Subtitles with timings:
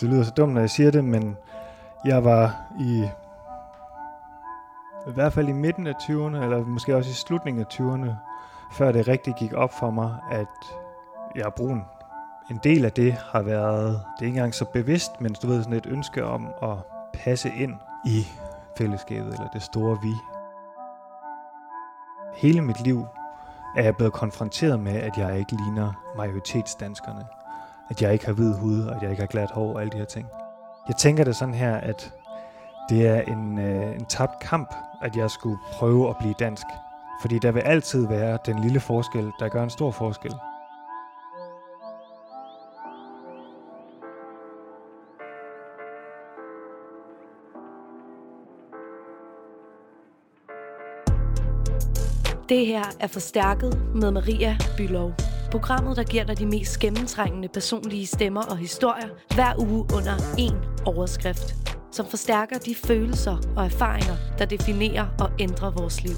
[0.00, 1.36] Det lyder så dumt, når jeg siger det, men
[2.04, 3.08] jeg var i
[5.06, 8.10] i hvert fald i midten af 20'erne, eller måske også i slutningen af 20'erne,
[8.72, 10.46] før det rigtig gik op for mig, at
[11.34, 11.84] jeg er brun.
[12.50, 15.62] En del af det har været, det er ikke engang så bevidst, men du ved,
[15.62, 16.76] sådan et ønske om at
[17.12, 17.74] passe ind
[18.06, 18.26] i
[18.78, 20.14] fællesskabet, eller det store vi.
[22.34, 23.06] Hele mit liv
[23.76, 27.43] er jeg blevet konfronteret med, at jeg ikke ligner majoritetsdanskerne.
[27.90, 29.90] At jeg ikke har hvid hud, og at jeg ikke har glat hår og alle
[29.90, 30.26] de her ting.
[30.88, 32.12] Jeg tænker det sådan her, at
[32.88, 36.66] det er en, øh, en tabt kamp, at jeg skulle prøve at blive dansk.
[37.20, 40.34] Fordi der vil altid være den lille forskel, der gør en stor forskel.
[52.48, 55.33] Det her er Forstærket med Maria Bylov.
[55.54, 60.84] Programmet, der giver dig de mest gennemtrængende personlige stemmer og historier hver uge under én
[60.84, 61.54] overskrift,
[61.92, 66.16] som forstærker de følelser og erfaringer, der definerer og ændrer vores liv.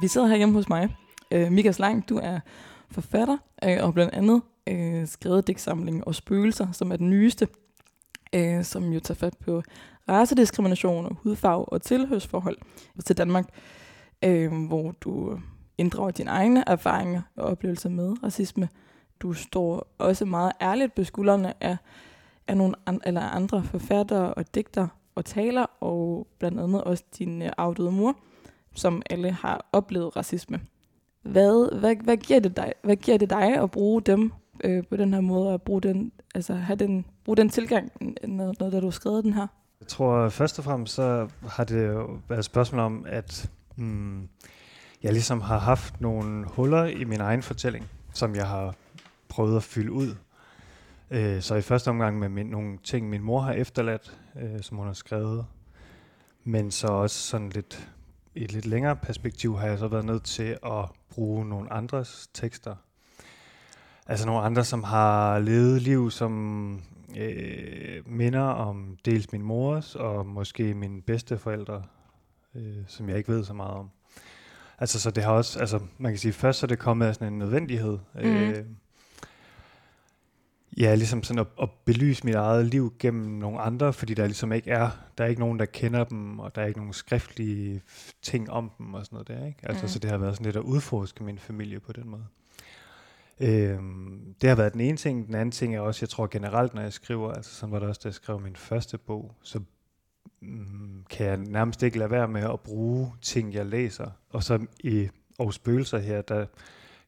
[0.00, 0.96] Vi sidder her hjemme hos mig.
[1.30, 2.40] Øh, Mikas Lang, du er
[2.90, 7.48] forfatter øh, og blandt andet øh, skrevet digtsamlingen og spøgelser, som er den nyeste,
[8.34, 9.62] øh, som jo tager fat på
[10.08, 12.56] racediskrimination og hudfarve og tilhørsforhold
[13.04, 13.48] til Danmark,
[14.24, 15.38] øh, hvor du
[15.78, 18.68] inddrager dine egne erfaringer og oplevelser med racisme.
[19.20, 21.76] Du står også meget ærligt på skuldrene af,
[22.48, 27.42] af nogle an, eller andre forfattere og digter og taler, og blandt andet også din
[27.42, 28.16] øh, afdøde mor,
[28.74, 30.60] som alle har oplevet racisme.
[31.22, 34.32] Hvad, hvad, hvad, giver det dig, hvad giver det dig at bruge dem
[34.64, 37.92] øh, på den her måde, at bruge den, altså have den, bruge den tilgang,
[38.28, 39.46] når, når du har skrevet den her?
[39.82, 44.28] Jeg tror først og fremmest, så har det jo været et spørgsmål om, at hmm,
[45.02, 48.74] jeg ligesom har haft nogle huller i min egen fortælling, som jeg har
[49.28, 50.14] prøvet at fylde ud.
[51.10, 54.76] Øh, så i første omgang med min, nogle ting, min mor har efterladt, øh, som
[54.76, 55.46] hun har skrevet.
[56.44, 57.88] Men så også sådan lidt
[58.34, 62.30] i et lidt længere perspektiv har jeg så været nødt til at bruge nogle andres
[62.34, 62.74] tekster.
[64.06, 66.82] Altså nogle andre, som har levet liv, som
[67.18, 71.82] øh, minder om dels min mors og måske mine bedsteforældre,
[72.54, 73.90] øh, som jeg ikke ved så meget om.
[74.78, 77.14] Altså så det har også, altså man kan sige, først så er det kommet af
[77.14, 77.98] sådan en nødvendighed.
[78.14, 78.20] Mm.
[78.20, 78.64] Øh,
[80.76, 84.52] ja, ligesom sådan at, at belyse mit eget liv gennem nogle andre, fordi der ligesom
[84.52, 87.82] ikke er, der er ikke nogen, der kender dem, og der er ikke nogen skriftlige
[88.22, 89.58] ting om dem og sådan noget der, ikke?
[89.62, 89.88] Altså, mm.
[89.88, 92.24] så det har været sådan lidt at udforske min familie på den måde.
[93.42, 95.26] Øhm, det har været den ene ting.
[95.26, 97.88] Den anden ting er også, jeg tror generelt, når jeg skriver, altså sådan var det
[97.88, 99.60] også, da jeg skrev min første bog, så
[100.40, 104.10] mm, kan jeg nærmest ikke lade være med at bruge ting, jeg læser.
[104.30, 105.08] Og så i
[105.38, 106.46] og spøgelser her, der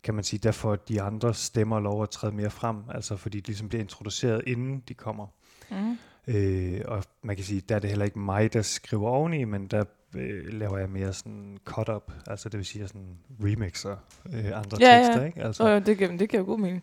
[0.03, 3.41] kan man sige, der får de andre stemmer lov at træde mere frem, altså fordi
[3.41, 5.27] de ligesom bliver introduceret, inden de kommer.
[5.71, 5.97] Mm.
[6.35, 9.67] Øh, og man kan sige, der er det heller ikke mig, der skriver oveni, men
[9.67, 13.97] der øh, laver jeg mere sådan cut-up, altså det vil sige, sådan remixer
[14.33, 15.27] øh, andre ja, tekster, ja.
[15.27, 15.43] ikke?
[15.43, 16.83] Altså, oh, ja, det, kan, det jo god mening.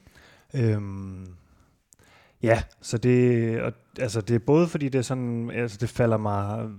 [0.54, 1.28] Øhm,
[2.44, 6.18] ja, så det, og, altså det er både fordi det er sådan, altså det falder
[6.18, 6.70] mig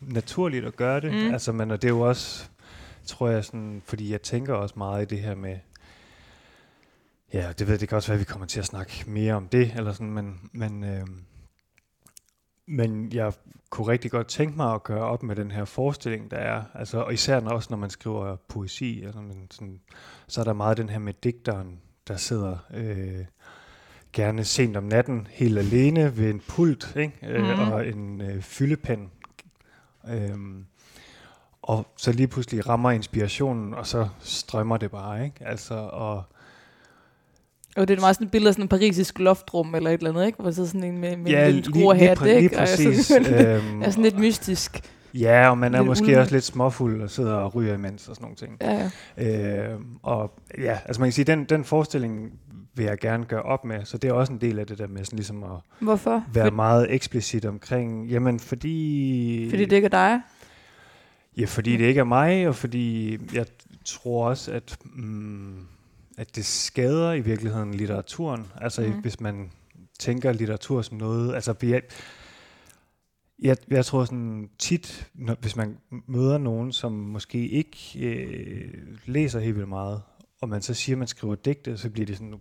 [0.00, 1.32] naturligt at gøre det, mm.
[1.32, 2.48] altså men og det er jo også,
[3.04, 5.58] tror jeg sådan, fordi jeg tænker også meget i det her med,
[7.32, 9.48] ja, det ved det kan også være, at vi kommer til at snakke mere om
[9.48, 11.24] det, eller sådan, men, men øhm,
[12.68, 13.32] men jeg
[13.70, 16.62] kunne rigtig godt tænke mig at gøre op med den her forestilling, der er.
[16.74, 19.80] Altså, og især når, også når man skriver poesi, altså, men sådan,
[20.26, 23.24] så er der meget den her med digteren, der sidder øh,
[24.12, 27.18] gerne sent om natten, helt alene ved en pult, ikke?
[27.22, 27.72] Øh, mm.
[27.72, 29.10] og en øh, fyldepen.
[30.10, 30.66] Øhm,
[31.62, 35.46] og så lige pludselig rammer inspirationen, og så strømmer det bare, ikke?
[35.46, 36.22] Altså, og
[37.78, 40.10] og det er meget sådan et billede af sådan en parisisk loftrum eller et eller
[40.10, 40.42] andet, ikke?
[40.42, 43.10] Hvor så sådan en med, med ja, en lille skruer her, lige, lige præcis.
[43.10, 44.80] Og øhm, er sådan lidt mystisk.
[45.14, 46.18] Ja, og man er måske ulden.
[46.18, 48.56] også lidt småfuld og sidder og ryger imens og sådan nogle ting.
[48.60, 49.72] Ja, ja.
[49.72, 52.32] Øh, og ja, altså man kan sige, den, den forestilling
[52.74, 54.86] vil jeg gerne gøre op med, så det er også en del af det der
[54.86, 55.50] med sådan ligesom at
[55.80, 56.24] Hvorfor?
[56.32, 56.54] være For...
[56.54, 59.46] meget eksplicit omkring, jamen fordi...
[59.50, 60.20] Fordi det ikke er dig?
[61.38, 63.46] Ja, fordi det ikke er mig, og fordi jeg
[63.84, 64.76] tror også, at...
[64.94, 65.54] Mm,
[66.18, 68.46] at det skader i virkeligheden litteraturen.
[68.60, 69.00] Altså mm.
[69.00, 69.50] hvis man
[69.98, 71.82] tænker litteratur som noget, altså jeg,
[73.38, 78.74] jeg, jeg tror sådan tit, når, hvis man møder nogen, som måske ikke øh,
[79.06, 80.02] læser helt vildt meget,
[80.40, 82.34] og man så siger, at man skriver digte, så bliver det sådan,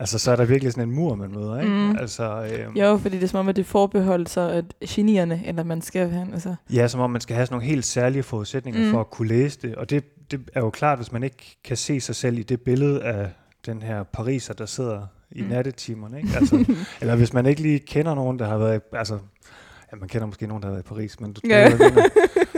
[0.00, 1.72] Altså, så er der virkelig sådan en mur, man møder, ikke?
[1.72, 1.96] Mm.
[1.96, 5.62] Altså, øhm, Jo, fordi det er som om, at det forbeholdt sig at genierne, eller
[5.64, 6.54] man skal have, altså...
[6.72, 8.90] Ja, som om man skal have sådan nogle helt særlige forudsætninger Mm.
[8.90, 9.74] for at kunne læse det.
[9.74, 12.60] Og det, det er jo klart, hvis man ikke kan se sig selv i det
[12.60, 13.28] billede af
[13.66, 15.48] den her pariser, der sidder i Mm.
[15.48, 16.16] nattetimerne.
[16.16, 16.28] Ikke?
[16.36, 16.64] Altså,
[17.00, 18.80] eller hvis man ikke lige kender nogen, der har været...
[18.92, 19.14] Altså,
[19.92, 21.70] ja, man kender måske nogen, der har været i Paris, men du Ja.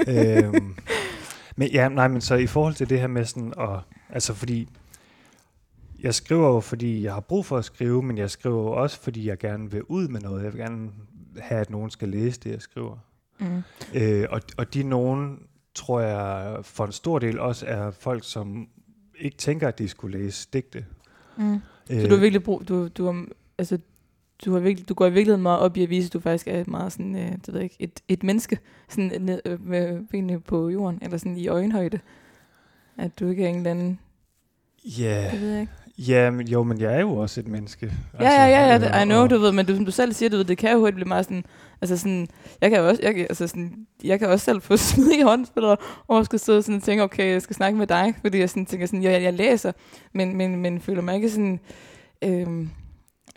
[0.07, 0.39] ja.
[0.47, 0.75] øhm,
[1.57, 3.81] men ja, nej, men så i forhold til det her med sådan, og,
[4.11, 4.69] altså fordi,
[6.03, 9.01] jeg skriver jo, fordi jeg har brug for at skrive, men jeg skriver jo også,
[9.01, 10.45] fordi jeg gerne vil ud med noget.
[10.45, 10.91] Jeg vil gerne
[11.39, 12.97] have, at nogen skal læse det, jeg skriver.
[13.39, 13.63] Mm.
[13.95, 15.39] Øh, og, og de nogen,
[15.75, 18.69] tror jeg, for en stor del også er folk, som
[19.19, 20.85] ikke tænker, at de skulle læse digte.
[21.37, 21.55] Mm.
[21.91, 23.27] Øh, Så du har virkelig brug, du, du, har,
[23.59, 23.79] altså,
[24.45, 26.49] du, har virkelig, du går i virkeligheden meget op i at vise, at du faktisk
[26.49, 28.59] er et meget sådan, øh, det ved jeg ikke, et, et menneske,
[28.89, 32.01] sådan ned, øh, med benene på jorden, eller sådan i øjenhøjde.
[32.99, 33.99] At du ikke er en eller anden,
[34.85, 35.73] Ja, det ved jeg ikke.
[36.09, 37.93] Ja men, jo, men jeg er jo også et menneske.
[38.21, 40.13] Ja, ja, ja, ja, det, I know, og- du ved, men du, som du selv
[40.13, 41.45] siger, du ved, det kan jo hurtigt blive meget sådan,
[41.81, 42.29] altså sådan,
[42.61, 45.77] jeg kan jo også, jeg, altså sådan, jeg kan også selv få smidige håndspillere,
[46.09, 48.67] og skal sidde sådan og tænke, okay, jeg skal snakke med dig, fordi jeg sådan
[48.67, 49.73] tænker sådan, jeg, jeg læser,
[50.15, 51.61] men, men, men føler mig ikke sådan,
[52.25, 52.71] øhm,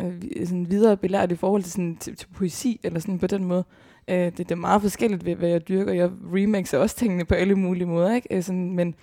[0.01, 0.13] øh,
[0.47, 3.63] sådan videre belært i forhold til, sådan, til, til poesi, eller sådan på den måde.
[4.07, 5.93] Øh, det, det er meget forskelligt, ved, hvad jeg dyrker.
[5.93, 8.27] Jeg remixer også tingene på alle mulige måder, ikke?
[8.37, 8.95] Øh, sådan, men,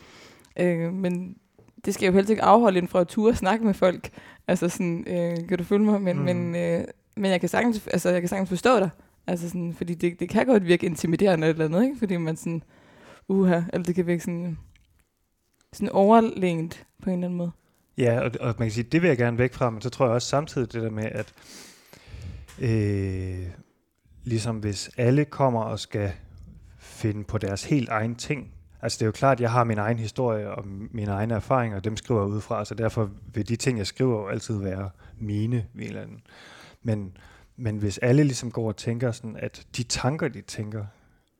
[0.60, 1.36] øh, men
[1.84, 4.10] det skal jo helst ikke afholde en fra at ture og snakke med folk.
[4.48, 6.02] Altså sådan, øh, kan du følge mig?
[6.02, 6.22] Men, mm.
[6.22, 6.26] Mm.
[6.26, 6.84] men, øh,
[7.16, 8.90] men jeg kan sagtens, altså, jeg kan sagtens forstå dig.
[9.26, 11.98] Altså sådan, fordi det, det kan godt virke intimiderende eller andet, ikke?
[11.98, 12.62] Fordi man sådan,
[13.28, 14.58] uha, eller det kan virke sådan,
[15.72, 17.50] sådan overlænt på en eller anden måde.
[17.98, 20.06] Ja, og, og man kan sige, det vil jeg gerne væk fra, men så tror
[20.06, 21.32] jeg også samtidig det der med, at
[22.58, 23.46] øh,
[24.24, 26.12] ligesom hvis alle kommer og skal
[26.78, 28.52] finde på deres helt egen ting,
[28.82, 31.76] altså det er jo klart, at jeg har min egen historie og mine egne erfaringer,
[31.76, 34.58] og dem skriver jeg ud fra, så derfor vil de ting, jeg skriver, jo altid
[34.58, 35.56] være mine.
[35.74, 36.20] i en eller anden.
[36.82, 37.16] Men,
[37.56, 40.84] men hvis alle ligesom går og tænker sådan, at de tanker, de tænker,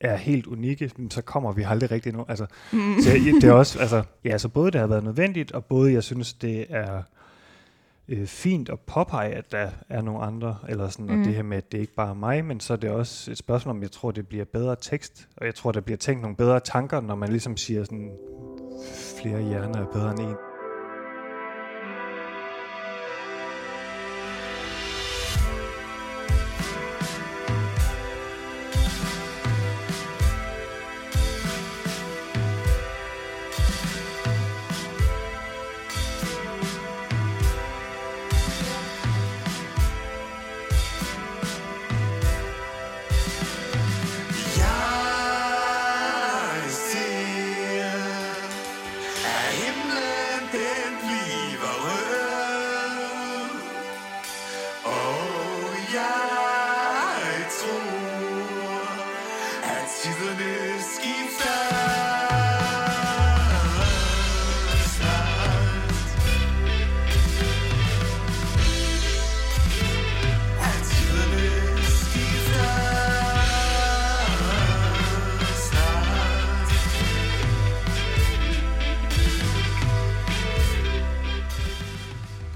[0.01, 2.25] er helt unikke, så kommer vi aldrig rigtig nu.
[2.29, 2.79] Altså, Mm.
[3.03, 5.93] så jeg- det er også, altså, ja, så både det har været nødvendigt, og både
[5.93, 7.03] jeg synes, det er
[8.13, 11.21] øh, fint at påpege, at der er nogle andre, eller sådan, Mm.
[11.21, 13.31] og det her med, at det ikke bare er mig, men så er det også
[13.31, 16.23] et spørgsmål om, jeg tror, det bliver bedre tekst, og jeg tror, der bliver tænkt
[16.23, 18.11] nogle bedre tanker, når man ligesom siger sådan,
[19.21, 20.52] flere hjerner er bedre end en.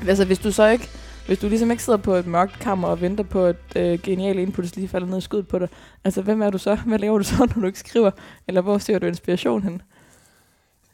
[0.09, 0.89] Altså, hvis du så ikke,
[1.27, 4.43] hvis du ligesom ikke sidder på et mørkt kammer og venter på, at øh, geniale
[4.43, 5.69] inputs lige falder ned i skuddet på dig,
[6.05, 6.75] altså, hvem er du så?
[6.87, 8.11] Hvad laver du så, når du ikke skriver?
[8.49, 9.83] Eller hvor ser du inspiration hen?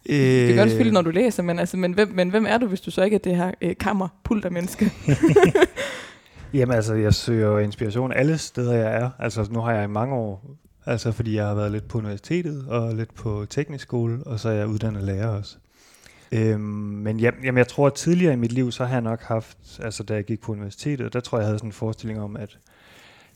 [0.09, 2.59] Øh, Det kan godt selvfølgelig, når du læser, men, altså, men, hvem, men hvem er
[2.59, 4.93] du, hvis du så ikke er det her øh, kammer, pulter menneske?
[6.55, 9.11] Jamen altså, jeg søger inspiration alle steder, jeg er.
[9.19, 12.67] Altså, nu har jeg i mange år, altså fordi jeg har været lidt på universitetet
[12.69, 15.57] og lidt på teknisk skole, og så er jeg uddannet lærer også.
[16.33, 19.23] Øhm, men ja, jamen, jeg tror, at tidligere i mit liv, så har jeg nok
[19.23, 22.21] haft, altså da jeg gik på universitetet, der tror jeg, jeg havde sådan en forestilling
[22.21, 22.59] om, at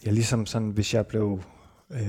[0.05, 1.43] jeg ligesom sådan, hvis jeg blev,
[1.91, 2.01] øh,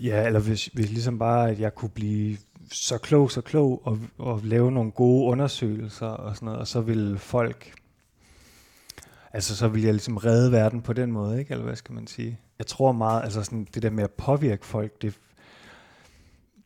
[0.00, 2.36] ja, eller hvis, hvis ligesom bare, at jeg kunne blive
[2.72, 6.80] så klog, så klog, og, og lave nogle gode undersøgelser og sådan noget, og så
[6.80, 7.72] ville folk
[9.32, 11.52] Altså, så vil jeg ligesom redde verden på den måde, ikke?
[11.52, 12.38] Eller hvad skal man sige?
[12.58, 15.18] Jeg tror meget, altså sådan det der med at påvirke folk, det,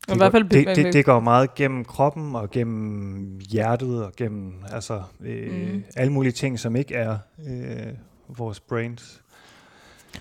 [0.09, 4.05] i det, hvert går, fald- det, det, det går meget gennem kroppen og gennem hjertet
[4.05, 5.83] og gennem altså, øh, Mm.
[5.97, 7.19] alle mulige ting, som ikke er
[7.49, 7.93] øh,
[8.39, 9.23] vores brains.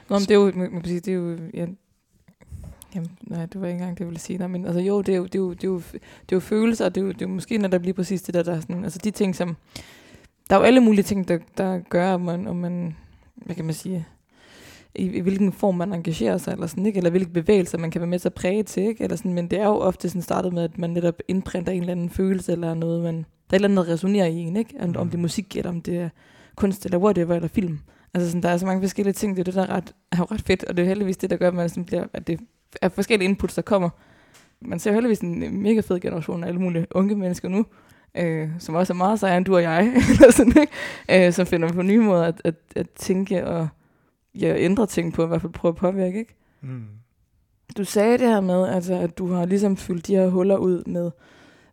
[0.10, 1.66] Nå, men det er jo, man kan sige, det er jo, ja,
[2.96, 4.38] jamen, nej, det var ikke engang det, jeg ville sige.
[4.40, 5.96] Nej, men altså jo, det er jo, det er jo, det er jo, det
[6.32, 8.34] er jo følelser, og det er jo, det er jo måske netop lige præcis det
[8.34, 9.56] der, der er sådan, altså de ting, som,
[10.50, 12.96] der er jo alle mulige ting, der, der gør, om man, om man,
[13.36, 14.06] hvad kan man sige,
[14.96, 16.98] i, i hvilken form man engagerer sig, eller sådan, ikke?
[16.98, 19.04] eller hvilke bevægelser man kan være med til at præge til, ikke?
[19.04, 21.80] Eller sådan, men det er jo ofte sådan startet med, at man netop indprinter en
[21.80, 24.76] eller anden følelse, eller noget, man, er et eller andet, der resonerer i en, ikke?
[24.80, 26.10] Om, om det er musik, eller om det er
[26.56, 27.80] kunst, eller whatever, eller film.
[28.14, 30.32] Altså sådan, der er så mange forskellige ting, det er det, der er, ret, er
[30.32, 32.40] ret fedt, og det er heldigvis det, der gør, at, man sådan bliver, at det
[32.82, 33.90] er forskellige inputs, der kommer.
[34.62, 37.66] Man ser jo heldigvis en mega fed generation af alle mulige unge mennesker nu,
[38.18, 41.28] øh, som også er meget sejere end du og jeg, eller sådan, ikke?
[41.28, 43.68] Øh, som finder på nye måder at, at, at tænke og
[44.40, 46.36] ja, ændre ting på, i hvert fald prøve at påvirke, ikke?
[46.62, 46.84] Mm.
[47.78, 50.84] Du sagde det her med, altså, at du har ligesom fyldt de her huller ud
[50.86, 51.12] med,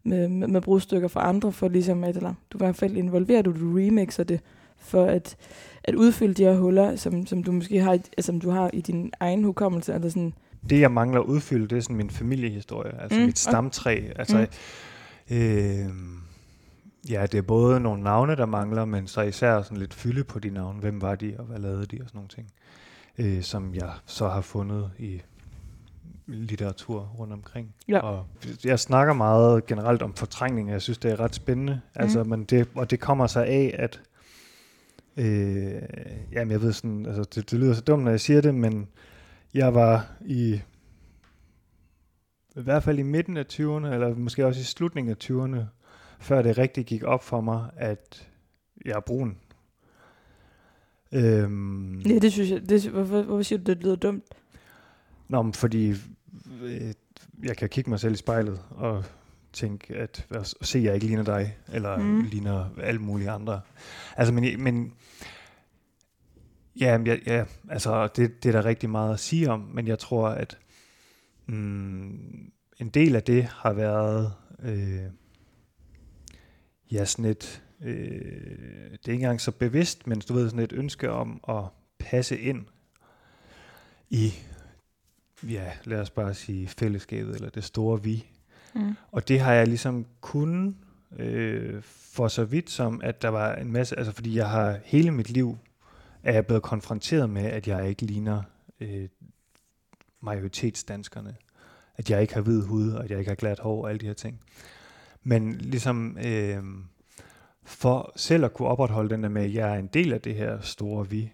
[0.04, 3.42] med, med, med brudstykker fra andre, for ligesom at, eller du i hvert fald involverer,
[3.42, 4.40] du, du remixer det,
[4.78, 5.36] for at,
[5.84, 8.80] at udfylde de her huller, som, som du måske har, altså, som du har i
[8.80, 10.34] din egen hukommelse, eller sådan,
[10.70, 13.26] Det, jeg mangler at udfylde, det er sådan min familiehistorie, altså mm.
[13.26, 14.00] mit stamtræ.
[14.16, 14.46] Altså,
[15.30, 15.36] mm.
[15.36, 15.86] øh,
[17.08, 20.38] ja, det er både nogle navne, der mangler, men så især sådan lidt fylde på
[20.38, 20.80] de navne.
[20.80, 22.50] Hvem var de, og hvad lavede de, og sådan nogle ting.
[23.18, 25.22] Øh, som jeg så har fundet i
[26.26, 27.74] litteratur rundt omkring.
[27.88, 27.98] Ja.
[27.98, 28.26] Og
[28.64, 31.80] jeg snakker meget generelt om fortrængning, og jeg synes, det er ret spændende.
[31.94, 34.00] Altså, men det, og det kommer sig af, at
[35.16, 35.82] øh,
[36.32, 38.88] jamen jeg ved sådan, altså det, det lyder så dumt, når jeg siger det, men
[39.54, 40.60] jeg var i
[42.56, 45.64] i hvert fald i midten af 20'erne, eller måske også i slutningen af 20'erne,
[46.20, 48.28] før det rigtig gik op for mig, at
[48.84, 49.36] jeg er brun.
[51.12, 52.68] Øhm, Ja, det synes jeg.
[52.68, 54.24] Det, hvorfor, hvorfor siger du, det lyder dumt?
[55.28, 55.90] Nå, men fordi
[56.62, 56.92] øh,
[57.42, 59.04] jeg kan kigge mig selv i spejlet og
[59.52, 60.26] tænke, at
[60.62, 62.20] se, at jeg ikke ligner dig, eller Mm.
[62.22, 63.60] ligner alle mulige andre.
[64.16, 64.92] Altså, men, men
[66.80, 69.98] ja, jeg, ja, altså, det, det er der rigtig meget at sige om, men jeg
[69.98, 70.58] tror, at
[71.46, 72.50] mm,
[72.80, 75.00] en del af det har været øh,
[76.92, 77.94] ja, sådan et, øh,
[78.92, 81.64] det er ikke engang så bevidst, men du ved, sådan et ønske om at
[81.98, 82.66] passe ind
[84.10, 84.34] i
[85.48, 88.26] ja, lad os bare sige fællesskabet, eller det store vi.
[88.74, 88.96] Mm.
[89.12, 90.76] Og det har jeg ligesom kun
[91.18, 95.10] øh, for så vidt som, at der var en masse, altså fordi jeg har hele
[95.10, 95.58] mit liv,
[96.22, 98.42] er jeg blevet konfronteret med, at jeg ikke ligner
[98.80, 99.08] øh,
[100.20, 101.36] majoritetsdanskerne.
[101.96, 103.98] At jeg ikke har hvid hud, og at jeg ikke har glat hår, og alle
[103.98, 104.40] de her ting.
[105.22, 106.62] Men ligesom øh,
[107.64, 110.34] for selv at kunne opretholde den der med, at jeg er en del af det
[110.34, 111.32] her store vi,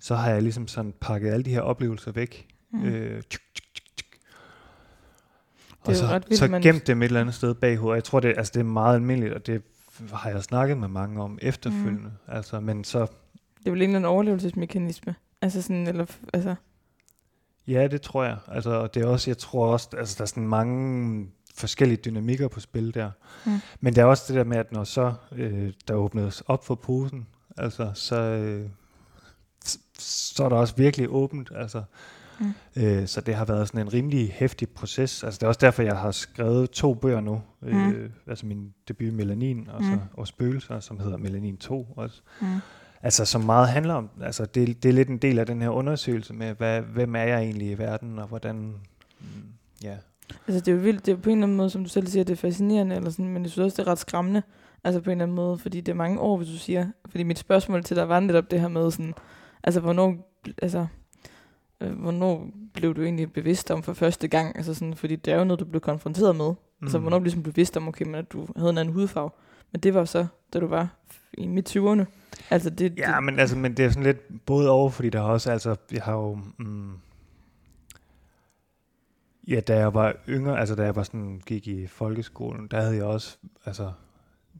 [0.00, 2.84] så har jeg ligesom sådan pakket alle de her oplevelser væk, Mm.
[2.84, 4.20] Øh, tjuk, tjuk, tjuk, tjuk.
[5.80, 7.96] Og så, vildt, så man- gemt dem et eller andet sted baghovedet.
[7.96, 9.62] Jeg tror, det, altså, det er meget almindeligt, og det
[10.12, 12.00] har jeg snakket med mange om efterfølgende.
[12.28, 12.34] Mm.
[12.34, 15.14] Altså, men så, Det er vel en eller anden overlevelsesmekanisme.
[15.42, 16.54] Altså sådan, eller, altså,
[17.66, 18.38] ja, det tror jeg.
[18.48, 22.60] Altså, det er også, jeg tror også, altså, der er sådan mange forskellige dynamikker på
[22.60, 23.10] spil der.
[23.46, 23.52] Mm.
[23.80, 26.74] Men der er også det der med, at når så øh, der åbnedes op for
[26.74, 28.68] posen, altså, så, øh,
[29.98, 31.52] så er der også virkelig åbent.
[31.54, 31.82] Altså,
[32.40, 32.52] Mm.
[32.76, 35.24] Øh, så det har været sådan en rimelig hæftig proces.
[35.24, 37.42] Altså det er også derfor, jeg har skrevet to bøger nu.
[37.62, 38.12] Øh, Mm.
[38.26, 39.98] Altså min debut Melanin og, så, Mm.
[40.12, 42.20] og Spøgelser, som hedder Melanin 2 også.
[42.40, 42.46] mm.
[43.02, 45.68] Altså som meget handler om, altså det, det er lidt en del af den her
[45.68, 48.56] undersøgelse med, hvad, hvem er jeg egentlig i verden, og hvordan,
[49.20, 49.26] mm,
[49.82, 49.96] ja.
[50.30, 51.06] Altså, det er jo vildt.
[51.06, 53.10] Det er på en eller anden måde, som du selv siger, det er fascinerende, eller
[53.10, 54.42] sådan, men jeg synes også, det er ret skræmmende.
[54.84, 56.86] Altså på en eller anden måde, fordi det er mange år, hvis du siger.
[57.08, 59.14] Fordi mit spørgsmål til dig var netop det her med sådan,
[59.62, 60.86] altså hvornår, altså,
[61.80, 64.56] øh, hvornår blev du egentlig bevidst om for første gang?
[64.56, 66.50] Altså sådan, fordi det er jo noget, du blev konfronteret med.
[66.50, 66.56] Mm.
[66.86, 69.30] Altså hvornår blev du ligesom bevidst om, okay, men at du havde en anden hudfarve?
[69.72, 70.88] Men det var så, da du var
[71.38, 72.04] i midt 20'erne.
[72.50, 75.20] Altså det, Ja, det, men, altså, men det er sådan lidt både over, fordi der
[75.20, 76.92] også, altså, jeg har jo, mm,
[79.48, 82.96] ja, da jeg var yngre, altså da jeg var sådan, gik i folkeskolen, der havde
[82.96, 83.92] jeg også, altså,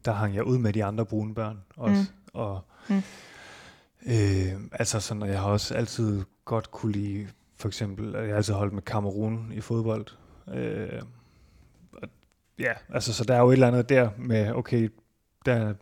[0.04, 2.30] der hang jeg ud med de andre brune børn også, mm.
[2.40, 3.02] og Mm.
[4.06, 8.36] øh, altså sådan, og jeg har også altid godt kunne lide, for eksempel, jeg har
[8.36, 10.06] altid holdt med Kamerun i fodbold,
[10.54, 11.02] øh,
[11.92, 12.08] og,
[12.58, 14.90] ja, altså, så der er jo et eller andet der med, okay,
[15.46, 15.74] der er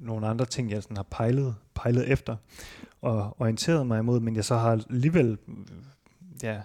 [0.00, 2.36] nogle andre ting, jeg sådan har pejlet, pejlet efter
[3.02, 5.38] og orienteret mig imod, men jeg så har alligevel
[6.42, 6.60] ja,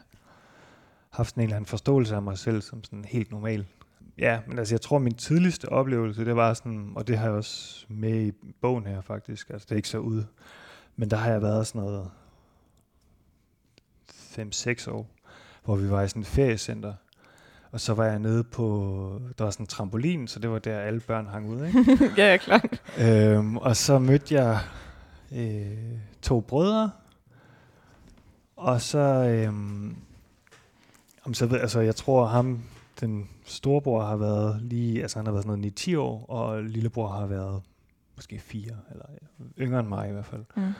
[1.11, 3.65] haft sådan en eller anden forståelse af mig selv som sådan helt normal.
[4.17, 7.33] Ja, men altså jeg tror, min tidligste oplevelse, det var sådan, og det har jeg
[7.33, 10.27] også med i bogen her faktisk, altså det er ikke så ude,
[10.95, 12.11] men der har jeg været sådan noget
[14.11, 15.09] 5-6 år,
[15.65, 16.93] hvor vi var i sådan et feriecenter,
[17.71, 20.79] og så var jeg nede på, der var sådan en trampolin, så det var der
[20.79, 21.85] alle børn hang ud, ikke?
[22.21, 22.81] ja, ja, klart.
[22.99, 24.59] Øhm, og så mødte jeg
[25.35, 26.91] øh, to brødre,
[28.55, 29.95] og så, øhm,
[31.23, 32.63] om så altså jeg tror ham,
[32.99, 37.07] den storebror har været lige, altså han har været sådan noget 9-10 år, og lillebror
[37.07, 37.61] har været
[38.15, 39.05] måske 4, eller
[39.59, 40.43] yngre end mig i hvert fald.
[40.55, 40.71] Mm.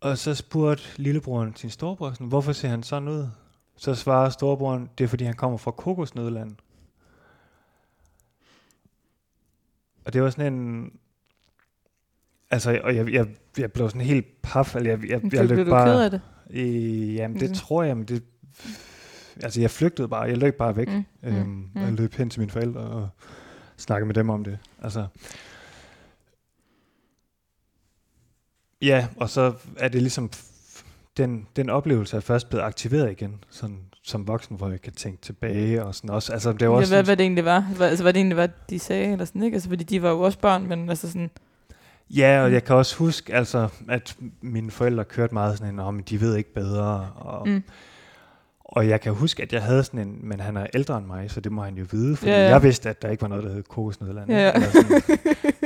[0.00, 3.28] Og så spurgte lillebroren sin storebror, sådan, hvorfor ser han sådan ud?
[3.76, 6.56] Så svarer storebroren, det er fordi han kommer fra kokosnødland.
[10.04, 10.92] og det var sådan en...
[12.50, 13.26] Altså, og jeg, jeg,
[13.58, 15.86] jeg blev sådan helt paf, eller jeg, jeg, jeg, Blev, jeg blev du bare...
[15.86, 16.20] ked af det?
[16.50, 17.54] Øh, jamen, det Mhm.
[17.54, 18.22] tror jeg, men det...
[19.42, 20.22] Altså, jeg flygtede bare.
[20.22, 20.88] Jeg løb bare væk.
[20.88, 21.04] Mm, Mm.
[21.22, 21.80] mm, Øhm, mm.
[21.82, 23.08] Jeg løb hen til mine forældre og
[23.76, 24.58] snakkede med dem om det.
[24.82, 25.06] Altså...
[28.82, 30.30] Ja, og så er det ligesom...
[31.16, 35.22] Den, den oplevelse er først blevet aktiveret igen, sådan, som voksen, hvor jeg kan tænke
[35.22, 36.32] tilbage og sådan også.
[36.32, 37.60] Altså, det er jo Ja, også hvad, hvad det egentlig var?
[37.76, 39.54] Hvad, altså, hvad det egentlig var, de sagde, eller sådan, ikke?
[39.54, 41.30] Altså, fordi de var jo også børn, men altså sådan...
[42.10, 42.54] Ja, og Mm.
[42.54, 46.36] jeg kan også huske, altså, at mine forældre kørte meget sådan en, om de ved
[46.36, 47.12] ikke bedre.
[47.16, 47.62] Og, Mm.
[48.68, 51.30] Og jeg kan huske, at jeg havde sådan en, men han er ældre end mig,
[51.30, 53.28] så det må han jo vide, fordi Ja, ja, jeg vidste, at der ikke var
[53.28, 54.30] noget, der hed kokosnødland.
[54.30, 54.52] Ja, ja.
[54.54, 55.02] Eller sådan,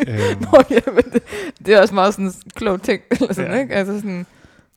[0.09, 1.23] øhm, Nå, ja, men det,
[1.67, 3.61] det er også meget sådan en klog ting, eller sådan, Ja.
[3.61, 3.75] ikke?
[3.75, 4.27] Altså sådan...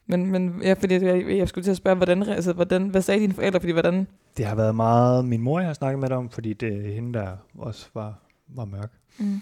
[0.08, 3.20] Men, men ja, fordi jeg, jeg skulle til at spørge, hvordan, altså, hvordan, hvad sagde
[3.22, 3.60] dine forældre?
[3.60, 4.08] Fordi hvordan...
[4.38, 6.94] det har været meget, min mor jeg har snakket med det om, fordi det er
[6.94, 7.27] hende, der
[7.58, 8.92] også var, var mørk.
[9.20, 9.42] Mm.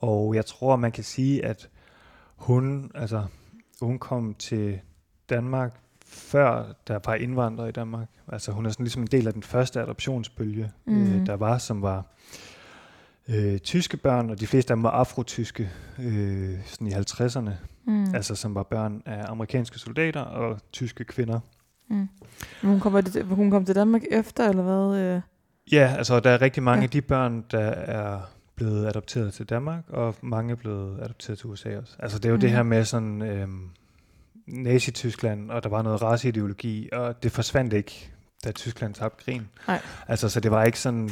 [0.00, 1.68] Og jeg tror, man kan sige, at
[2.36, 3.24] hun, altså,
[3.80, 4.80] hun kom til
[5.30, 8.08] Danmark før der var indvandrere i Danmark.
[8.28, 10.94] Altså hun er sådan ligesom en del af den første adoptionsbølge, mm.
[10.94, 11.20] Mhm.
[11.20, 12.04] øh, der var, som var
[13.28, 17.50] øh, tyske børn, og de fleste af dem var afrotyske, øh, sådan i 50'erne,
[17.86, 18.14] Mm.
[18.14, 21.40] altså som var børn af amerikanske soldater og tyske kvinder.
[21.90, 22.08] Mm.
[22.62, 25.00] Hun, kom, til, hun kom til Danmark efter, eller hvad?
[25.02, 25.20] Øh?
[25.72, 26.84] Ja, altså der er rigtig mange Ja.
[26.84, 28.20] af de børn, der er
[28.54, 31.96] blevet adopteret til Danmark, og mange er blevet adopteret til USA også.
[31.98, 32.40] Altså det er jo mm.
[32.40, 32.56] det Mhm.
[32.56, 33.68] her med sådan øhm,
[34.48, 38.10] Nazi-Tyskland, og der var noget raceideologi, og det forsvandt ikke,
[38.44, 39.48] da Tyskland tabte krigen.
[39.68, 39.80] Nej.
[40.08, 41.10] Altså så det var ikke sådan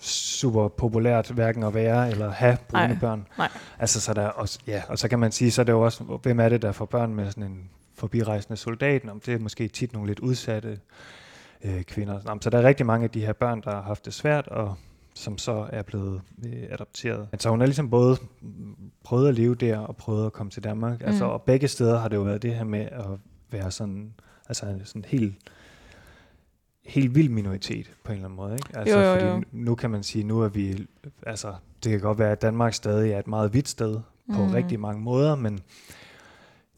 [0.00, 2.98] super populært hverken at være eller have brune Nej.
[3.00, 3.26] børn.
[3.38, 3.48] Nej.
[3.78, 6.04] Altså så der også, ja, og så kan man sige, så er det jo også,
[6.04, 9.08] hvem er det, der får børn med sådan en forbirejsende soldat?
[9.08, 10.78] Om det er måske tit nogle lidt udsatte
[11.64, 12.20] øh, kvinder.
[12.24, 14.48] Nå, så der er rigtig mange af de her børn, der har haft det svært,
[14.48, 14.76] og
[15.14, 17.28] som så er blevet øh, adopteret.
[17.38, 18.16] Så hun har ligesom både
[19.04, 21.00] prøvet at leve der, og prøvet at komme til Danmark.
[21.00, 21.06] Mm.
[21.06, 21.30] Altså, Mm.
[21.30, 23.06] og begge steder har det jo været det her med at
[23.50, 24.14] være sådan,
[24.48, 25.34] altså sådan helt
[26.84, 28.52] helt vild minoritet på en eller anden måde.
[28.54, 28.78] Ikke?
[28.78, 29.42] Altså, Jo, jo, fordi jo.
[29.52, 30.86] nu kan man sige, nu er vi,
[31.26, 34.00] altså det kan godt være, at Danmark stadig er et meget vidt sted
[34.34, 34.50] på mm.
[34.50, 35.60] rigtig mange måder, men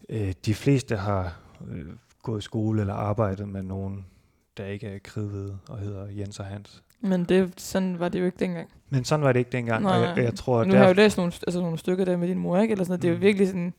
[0.08, 1.86] øh, de fleste har øh,
[2.22, 4.06] gået i skole eller arbejdet med nogen,
[4.56, 6.82] der ikke er kridhvide og hedder Jens og Hans.
[7.00, 8.68] Men det, sådan var det jo ikke dengang.
[8.90, 10.94] Men sådan var det ikke dengang, Nej, og jeg, jeg tror, nu at har jeg
[10.94, 12.72] jo der, læst nogle, altså nogle stykker der med din mor, ikke?
[12.72, 13.02] Eller sådan, noget.
[13.02, 13.22] det er jo Mm.
[13.22, 13.74] virkelig sådan...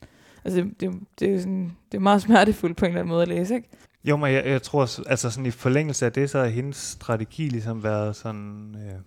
[0.45, 3.21] Altså, det, det, det, er sådan, det er meget smertefuldt på en eller anden måde
[3.21, 3.69] at læse, ikke?
[4.03, 7.49] jo, men jeg, jeg tror, altså sådan i forlængelse af det, så har hendes strategi
[7.49, 8.99] ligesom været sådan, øh,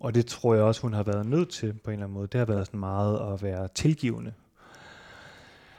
[0.00, 2.28] og det tror jeg også, hun har været nødt til på en eller anden måde,
[2.32, 4.32] det har været sådan meget at være tilgivende.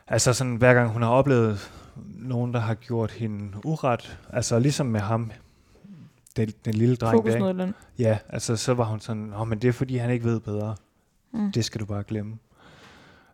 [0.07, 1.71] Altså sådan, hver gang hun har oplevet
[2.19, 5.31] nogen, der har gjort hende uret, altså ligesom med ham,
[6.37, 7.73] den, den lille dreng Fokus der, ikke?
[7.99, 10.75] Ja, altså så var hun sådan, Åh, men det er fordi, han ikke ved bedre.
[11.33, 11.51] Mm.
[11.51, 12.37] Det skal du bare glemme.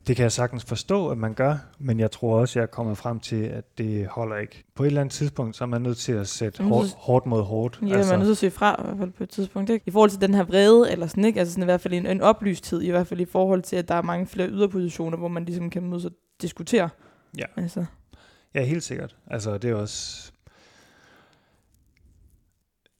[0.08, 2.98] Det kan jeg sagtens forstå, at man gør, men jeg tror også, jeg er kommet
[2.98, 4.64] frem til, at det holder ikke.
[4.76, 7.44] På et eller andet tidspunkt, så er man nødt til at sætte hårdt, hårdt mod
[7.44, 7.80] hårdt.
[7.88, 8.12] Ja, altså.
[8.12, 9.84] man er nødt til at sige fra, i hvert fald på et tidspunkt, ikke?
[9.88, 11.40] I forhold til den her vrede, eller sådan, ikke?
[11.40, 13.88] Altså sådan i hvert fald en, en oplysthed, i hvert fald i forhold til, at
[13.88, 16.12] der er mange flere yderpositioner, hvor man ligesom kan mødes og
[16.42, 16.90] diskutere.
[17.38, 17.46] Ja.
[17.58, 17.86] Altså,
[18.56, 19.16] Ja, helt sikkert.
[19.28, 20.31] Altså, det er også...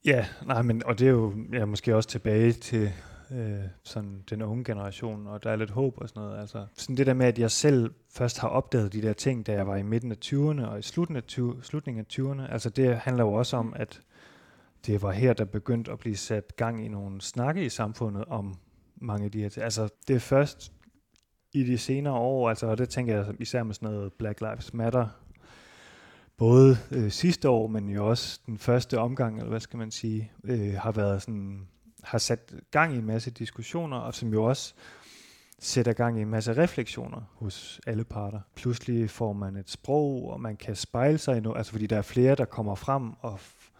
[0.04, 2.92] Ja, nej, men, og det er jo ja, måske også tilbage til
[3.32, 6.40] øh, sådan den unge generation, og der er lidt håb og sådan noget.
[6.40, 9.52] Altså, sådan det der med, at jeg selv først har opdaget de der ting, da
[9.52, 12.52] jeg var i midten af 20'erne og i slutningen af, 20, slutningen af 20'erne.
[12.52, 14.00] Altså, det handler jo også om, at
[14.86, 18.54] det var her, der begyndte at blive sat gang i nogle snakke i samfundet om
[18.96, 19.64] mange af de her ting.
[19.64, 20.72] Altså, det er først
[21.52, 24.74] i de senere år, altså, og det tænker jeg især med sådan noget Black Lives
[24.74, 25.08] Matter,
[26.36, 30.32] både øh, sidste år, men jo også den første omgang, eller hvad skal man sige,
[30.44, 31.66] øh, har været sådan,
[32.02, 34.74] har sat gang i en masse diskussioner, og som jo også
[35.58, 38.40] sætter gang i en masse refleksioner hos alle parter.
[38.54, 41.96] Pludselig får man et sprog, og man kan spejle sig i noget, altså fordi der
[41.98, 43.70] er flere, der kommer frem og f-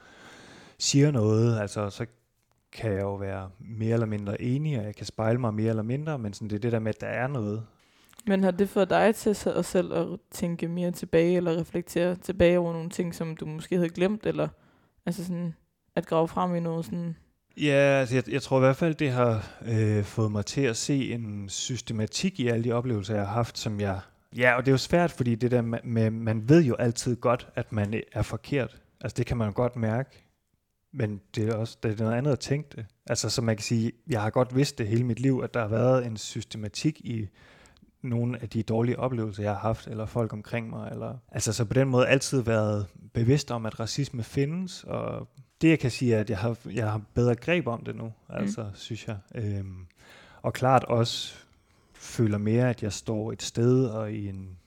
[0.78, 2.06] siger noget, altså så
[2.72, 5.82] kan jeg jo være mere eller mindre enig, og jeg kan spejle mig mere eller
[5.82, 7.66] mindre, men sådan, det er det der med, at der er noget
[8.26, 12.14] men har det fået dig til så- at selv at tænke mere tilbage, eller reflektere
[12.16, 14.48] tilbage over nogle ting, som du måske havde glemt, eller
[15.06, 15.54] altså sådan
[15.96, 17.16] at grave frem i noget sådan...
[17.56, 20.76] Ja, altså jeg, jeg tror i hvert fald, det har øh, fået mig til at
[20.76, 24.00] se en systematik i alle de oplevelser, jeg har haft, som jeg...
[24.36, 27.48] Ja, og det er jo svært, fordi det der med, man ved jo altid godt,
[27.54, 28.76] at man øh, er forkert.
[29.00, 30.24] Altså det kan man jo godt mærke,
[30.92, 32.86] men det er også det er noget andet at tænke det.
[33.06, 35.60] Altså så man kan sige, jeg har godt vidst det hele mit liv, at der
[35.60, 37.28] har været en systematik i
[38.02, 40.90] nogle af de dårlige oplevelser, jeg har haft, eller folk omkring mig.
[40.92, 45.28] Eller, altså så på den måde altid været bevidst om, at racisme findes, og
[45.60, 48.12] det jeg kan sige er, at jeg har, jeg har bedre greb om det nu,
[48.28, 49.16] altså synes jeg.
[49.34, 49.86] Øhm,
[50.42, 51.34] og klart også
[51.94, 54.58] føler mere, at jeg står et sted og i en,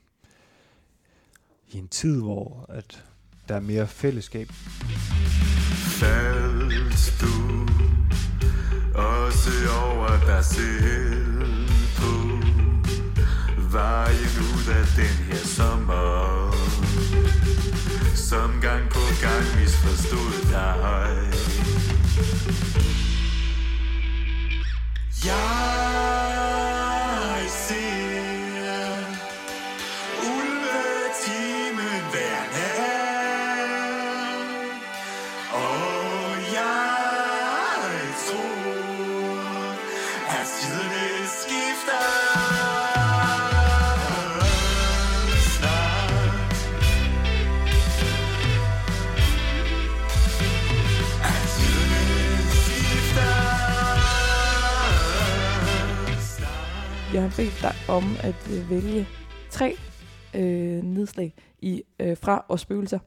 [1.68, 3.06] i en tid, hvor at
[3.48, 4.48] der er mere fællesskab.
[6.00, 7.66] Faldt du
[8.96, 11.05] også over dig selv
[25.26, 26.25] Jeg
[57.26, 59.08] Jeg har bedt dig om at øh, vælge
[59.50, 59.76] tre
[60.36, 63.00] øh, nedslag i øh, fra og spøgelser.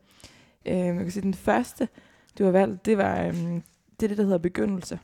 [0.66, 1.88] Øh, jeg kan sige, den første,
[2.38, 4.98] du har valgt, det var øh, det, er det, der hedder begyndelse.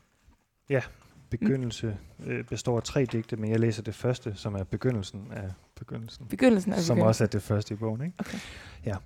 [1.30, 5.52] Begyndelse øh, består af tre digte, men jeg læser det første, som er begyndelsen af
[5.74, 6.26] begyndelsen.
[6.26, 7.08] Begyndelsen af Som begyndelsen.
[7.08, 8.14] også er det første i bogen, ikke?
[8.18, 8.38] Okay.
[8.86, 8.96] Ja.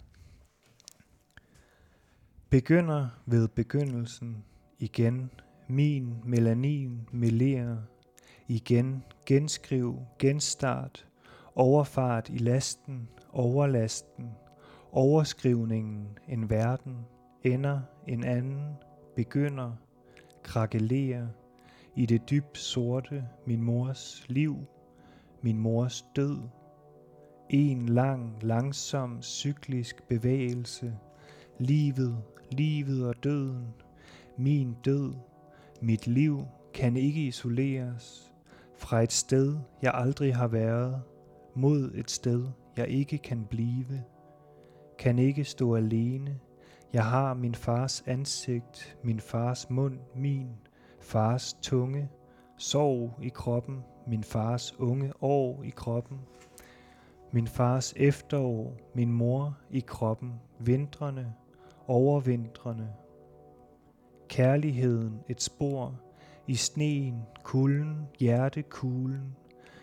[2.50, 4.44] Begynder ved begyndelsen
[4.78, 5.30] igen,
[5.68, 7.76] min melanin melerer,
[8.48, 11.06] igen genskriv, genstart,
[11.54, 14.30] overfart i lasten, overlasten,
[14.92, 16.96] overskrivningen, en verden,
[17.42, 18.74] ender en anden,
[19.16, 19.72] begynder,
[20.42, 21.26] krakelerer,
[21.96, 24.56] i det dybt sorte, min mors liv,
[25.42, 26.38] min mors død,
[27.50, 30.94] en lang, langsom, cyklisk bevægelse.
[31.58, 32.16] Livet,
[32.50, 33.66] livet og døden.
[34.36, 35.14] Min død,
[35.80, 38.32] mit liv kan ikke isoleres.
[38.78, 41.02] Fra et sted, jeg aldrig har været,
[41.54, 44.04] mod et sted, jeg ikke kan blive.
[44.98, 46.38] Kan ikke stå alene.
[46.92, 50.48] Jeg har min fars ansigt, min fars mund, min
[51.00, 52.08] fars tunge.
[52.58, 56.20] Sorg i kroppen, min fars unge år i kroppen.
[57.32, 61.34] Min fars efterår, min mor i kroppen, vintrene,
[61.86, 62.88] overvintrene.
[64.28, 66.00] Kærligheden et spor,
[66.48, 69.36] i sneen, kulden, hjertekuglen,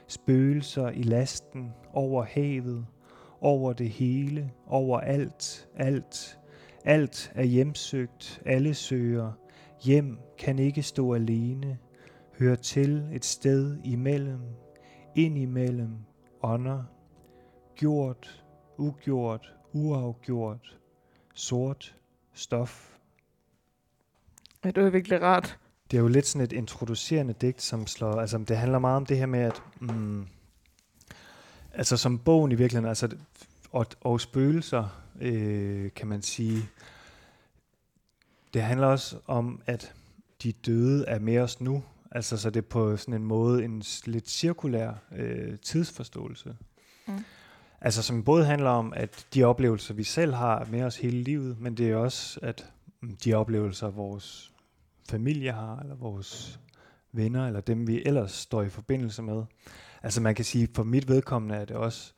[0.08, 2.86] spøgelser i lasten, over havet,
[3.42, 6.40] over det hele, over alt, alt.
[6.86, 9.32] Alt er hjemsøgt, alle søger.
[9.84, 11.78] Hjem kan ikke stå alene,
[12.40, 14.42] hører til et sted imellem,
[15.16, 15.96] ind imellem,
[16.42, 16.84] ånder,
[17.76, 18.44] gjort,
[18.78, 20.80] ugjort, uafgjort,
[21.34, 21.98] sort,
[22.34, 22.98] stof.
[24.64, 25.60] Ja, det var virkelig rart.
[25.92, 29.06] Det er jo lidt sådan et introducerende digt, som slår, altså det handler meget om
[29.06, 30.28] det her med, at, mm,
[31.74, 33.10] altså som bogen i virkeligheden, altså,
[33.72, 36.70] og, og spøgelser, øh, kan man sige,
[38.54, 39.94] det handler også om, at
[40.44, 43.84] de døde er med os nu, altså så det er på sådan en måde en
[44.06, 46.56] lidt cirkulær øh, tidsforståelse.
[47.08, 47.24] Mm.
[47.82, 51.60] Altså som både handler om, at de oplevelser, vi selv har, med os hele livet,
[51.60, 52.70] men det er også, at
[53.02, 54.52] mm, de oplevelser, vores
[55.10, 56.60] familie har, eller vores
[57.12, 59.44] venner, eller dem, vi ellers står i forbindelse med.
[60.04, 62.14] Altså man kan sige, for mit vedkommende er det også,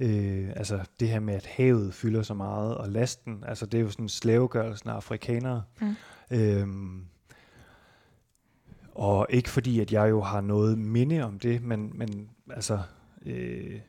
[0.00, 3.82] øh, altså det her med, at havet fylder så meget, og lasten, altså det er
[3.82, 5.62] jo sådan slavegørelsen af afrikanere.
[5.80, 5.94] Mm.
[6.30, 7.04] Øhm,
[8.94, 12.80] og ikke fordi, at jeg jo har noget minde om det, men, men altså,
[13.26, 13.80] øh,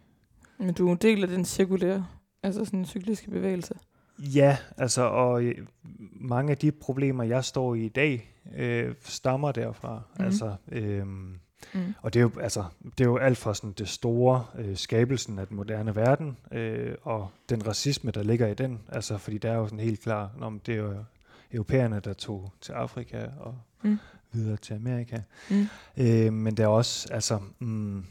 [0.57, 2.05] Men du er en del af den cirkulære,
[2.43, 3.75] altså sådan en cykliske bevægelse.
[4.21, 5.55] Ja, altså, og øh,
[6.13, 10.01] mange af de problemer, jeg står i i dag, øh, stammer derfra.
[10.15, 10.25] Mhm.
[10.25, 11.37] Altså, øhm,
[11.73, 11.93] Mm.
[12.01, 12.63] og det er, jo, altså,
[12.97, 16.95] det er jo alt fra sådan det store øh, skabelsen af den moderne verden, øh,
[17.01, 18.79] og den racisme, der ligger i den.
[18.89, 20.95] Altså, fordi der er jo sådan helt klar, om det er jo
[21.51, 23.97] europæerne, der tog til Afrika og Mm.
[24.31, 25.17] videre til Amerika.
[25.49, 25.67] Mm.
[25.97, 28.05] Øh, men der er også, altså, mm,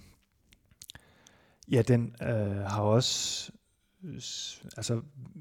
[1.70, 3.50] ja, den øh, har også
[4.76, 5.00] altså,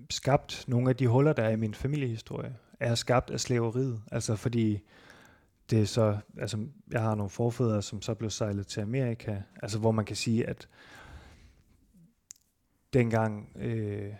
[0.10, 4.02] skabt nogle af de huller, der er i min familiehistorie, er skabt af slaveriet.
[4.12, 4.80] Altså fordi
[5.69, 9.80] det er så, altså jeg har nogle forfædre, som så blev sejlet til Amerika, altså
[9.80, 10.67] hvor man kan sige, at
[12.93, 14.13] dengang, øh,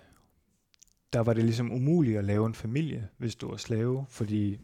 [1.14, 4.60] der var det ligesom umuligt at lave en familie, hvis du var slave, fordi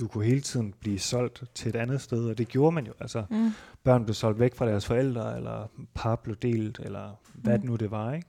[0.00, 2.92] du kunne hele tiden blive solgt til et andet sted, og det gjorde man jo.
[3.00, 3.50] Altså, Mm.
[3.84, 7.64] børn blev solgt væk fra deres forældre, eller par blev delt, eller hvad Mm.
[7.64, 7.70] mm.
[7.70, 8.28] nu det var, ikke?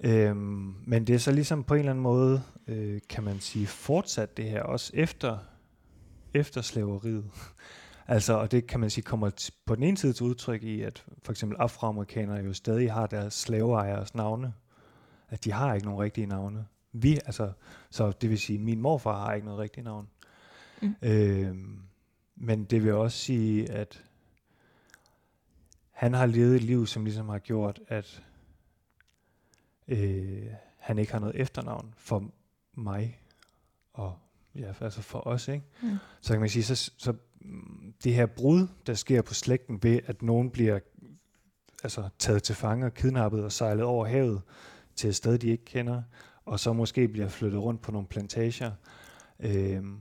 [0.00, 3.66] Øhm, men det er så ligesom på en eller anden måde, øh, kan man sige,
[3.66, 5.38] fortsat det her, også efter,
[6.34, 7.24] efter slaveriet.
[8.08, 11.04] Altså, og det kan man sige kommer på den ene side til udtryk i, at
[11.22, 14.52] for eksempel afroamerikanere jo stadig har deres slaveejers navne.
[15.28, 16.66] At de har ikke nogen rigtige navne.
[16.92, 17.52] Vi, altså,
[17.90, 20.08] så det vil sige, min morfar har ikke noget rigtigt navn.
[20.82, 20.94] Mm.
[21.02, 21.78] Øhm,
[22.36, 24.04] men det vil også sige, at
[25.90, 28.22] han har levet et liv, som ligesom har gjort, at
[29.88, 30.46] øh,
[30.78, 32.30] han ikke har noget efternavn for
[32.74, 33.20] mig
[33.92, 34.18] og
[34.54, 35.64] ja, altså for os, ikke?
[35.82, 35.96] Mm.
[36.20, 37.14] Så kan man sige, så, så
[38.04, 40.78] det her brud, der sker på slægten ved, at nogen bliver
[41.82, 44.42] altså, taget til fange og kidnappet og sejlet over havet
[44.94, 46.02] til et sted, de ikke kender,
[46.44, 48.72] og så måske bliver flyttet rundt på nogle plantager,
[49.40, 50.00] øhm,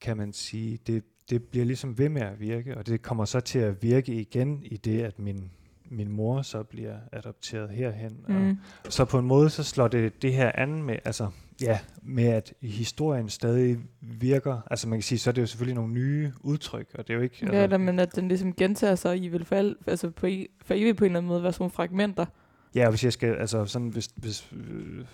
[0.00, 3.40] kan man sige, det, det bliver ligesom ved med at virke, og det kommer så
[3.40, 5.50] til at virke igen i det, at min,
[5.90, 8.16] min mor så bliver adopteret herhen.
[8.24, 8.58] Og Mm.
[8.88, 11.28] så på en måde, så slår det det her an med, altså,
[11.62, 14.60] ja, med at historien stadig virker.
[14.70, 17.16] Altså man kan sige, så er det jo selvfølgelig nogle nye udtryk, og det er
[17.16, 17.36] jo ikke...
[17.42, 20.26] Ja, altså, eller, men at den ligesom gentager sig i vil fald, altså på,
[20.64, 22.26] for evigt på en eller anden måde være sådan nogle fragmenter.
[22.74, 25.04] Ja, hvis jeg skal, altså sådan, hvis, hvis, øh,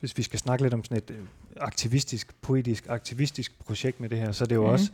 [0.00, 1.18] hvis vi skal snakke lidt om sådan et øh,
[1.60, 4.72] aktivistisk, poetisk, aktivistisk projekt med det her, så er det jo mm.
[4.72, 4.92] også,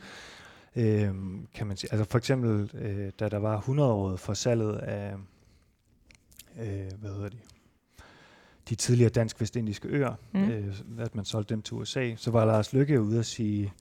[0.77, 1.15] øh,
[1.55, 5.15] kan man sige, altså for eksempel, øh, da der var 100-året for salget af,
[6.61, 7.39] øh, hvad hedder de,
[8.69, 10.51] de tidligere dansk-vestindiske øer, Mm.
[10.51, 13.73] øh, at man solgte dem til USA, så var Lars Lykke ude at sige,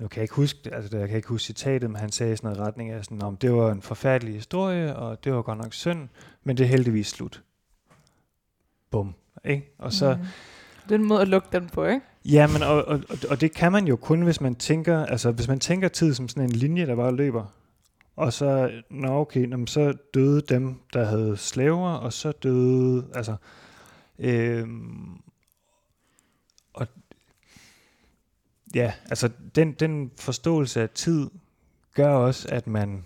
[0.00, 2.48] jeg kan ikke huske det, altså jeg kan ikke huske citatet, men han sagde sådan
[2.48, 5.58] noget i retning af sådan, om det var en forfærdelig historie, og det var godt
[5.58, 6.08] nok synd,
[6.44, 7.42] men det er heldigvis slut.
[8.90, 9.14] Bum.
[9.44, 9.70] Ikke?
[9.78, 10.24] Og så, Mm.
[10.88, 12.06] Det er en måde at lukke den på, ikke?
[12.24, 15.48] ja, men og, og, og, det kan man jo kun, hvis man tænker, altså hvis
[15.48, 17.44] man tænker tid som sådan en linje, der bare løber.
[18.16, 23.36] Og så, nå okay, nå, så døde dem, der havde slaver, og så døde, altså,
[24.18, 25.20] øhm,
[26.72, 26.86] og
[28.74, 31.30] ja, altså den, den forståelse af tid
[31.94, 33.04] gør også, at man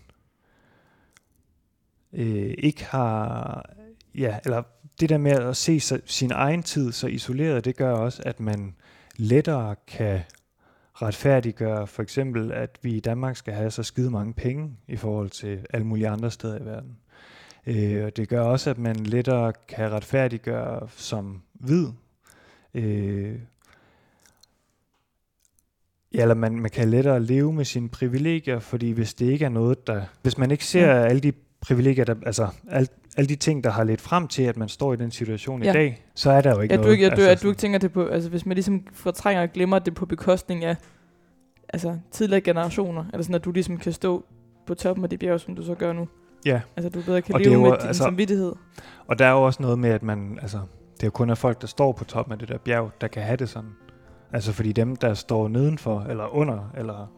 [2.13, 3.65] øh, ikke har,
[4.15, 4.63] ja, eller
[5.01, 8.41] det der med at se sig, sin egen tid så isoleret, det gør også, at
[8.41, 8.75] man
[9.17, 10.21] lettere kan
[10.95, 15.31] retfærdiggøre for eksempel, at vi i Danmark skal have så skide mange penge i forhold
[15.31, 16.97] til alle mulige andre steder i verden.
[17.67, 21.87] Øh, og det gør også, at man lettere kan retfærdiggøre som hvid.
[22.75, 23.35] Øh,
[26.15, 29.49] ja, eller man, man kan lettere leve med sine privilegier, fordi hvis det ikke er
[29.49, 30.03] noget, der...
[30.23, 33.85] Hvis man ikke ser alle de privilegier, der, altså alt, alle de ting, der har
[33.85, 35.71] ledt frem til, at man står i den situation Ja.
[35.71, 36.87] i dag, så er der jo ikke noget.
[36.87, 39.43] du, ikke, du, altså, at du ikke tænker det på, altså hvis man ligesom fortrænger
[39.43, 40.77] og glemmer det på bekostning af
[41.69, 44.25] altså, tidligere generationer, eller sådan at du ligesom kan stå
[44.67, 46.09] på toppen af det bjerg, som du så gør nu.
[46.47, 48.53] Ja, Altså du bedre kan Og leve jo, med din altså- samvittighed.
[49.07, 50.59] og der er jo også noget med, at man, altså,
[50.97, 53.07] det er jo kun er folk, der står på toppen af det der bjerg, der
[53.09, 53.71] kan have det sådan.
[54.33, 57.13] Altså fordi dem, der står nedenfor, eller under, eller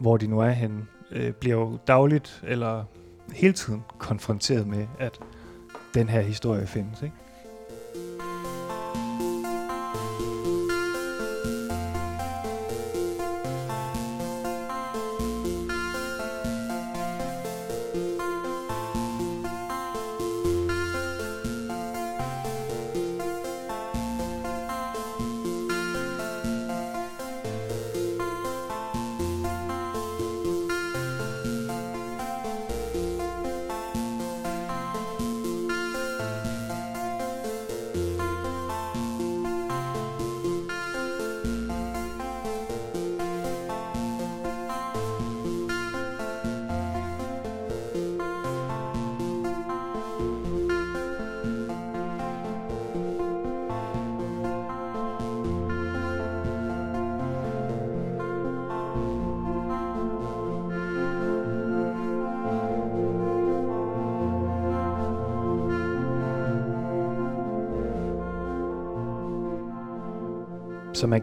[0.00, 2.84] hvor de nu er henne, øh, bliver jo dagligt, eller
[3.32, 5.18] hele tiden konfronteret med, at
[5.94, 7.14] den her historie findes, ikke?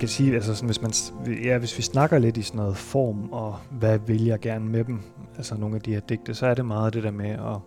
[0.02, 0.92] Kan sige, altså sådan, hvis, man,
[1.44, 4.84] ja, hvis vi snakker lidt i sådan noget form, og hvad vil jeg gerne med
[4.84, 5.00] dem,
[5.38, 7.58] altså nogle af de her digte, så er det meget det der med at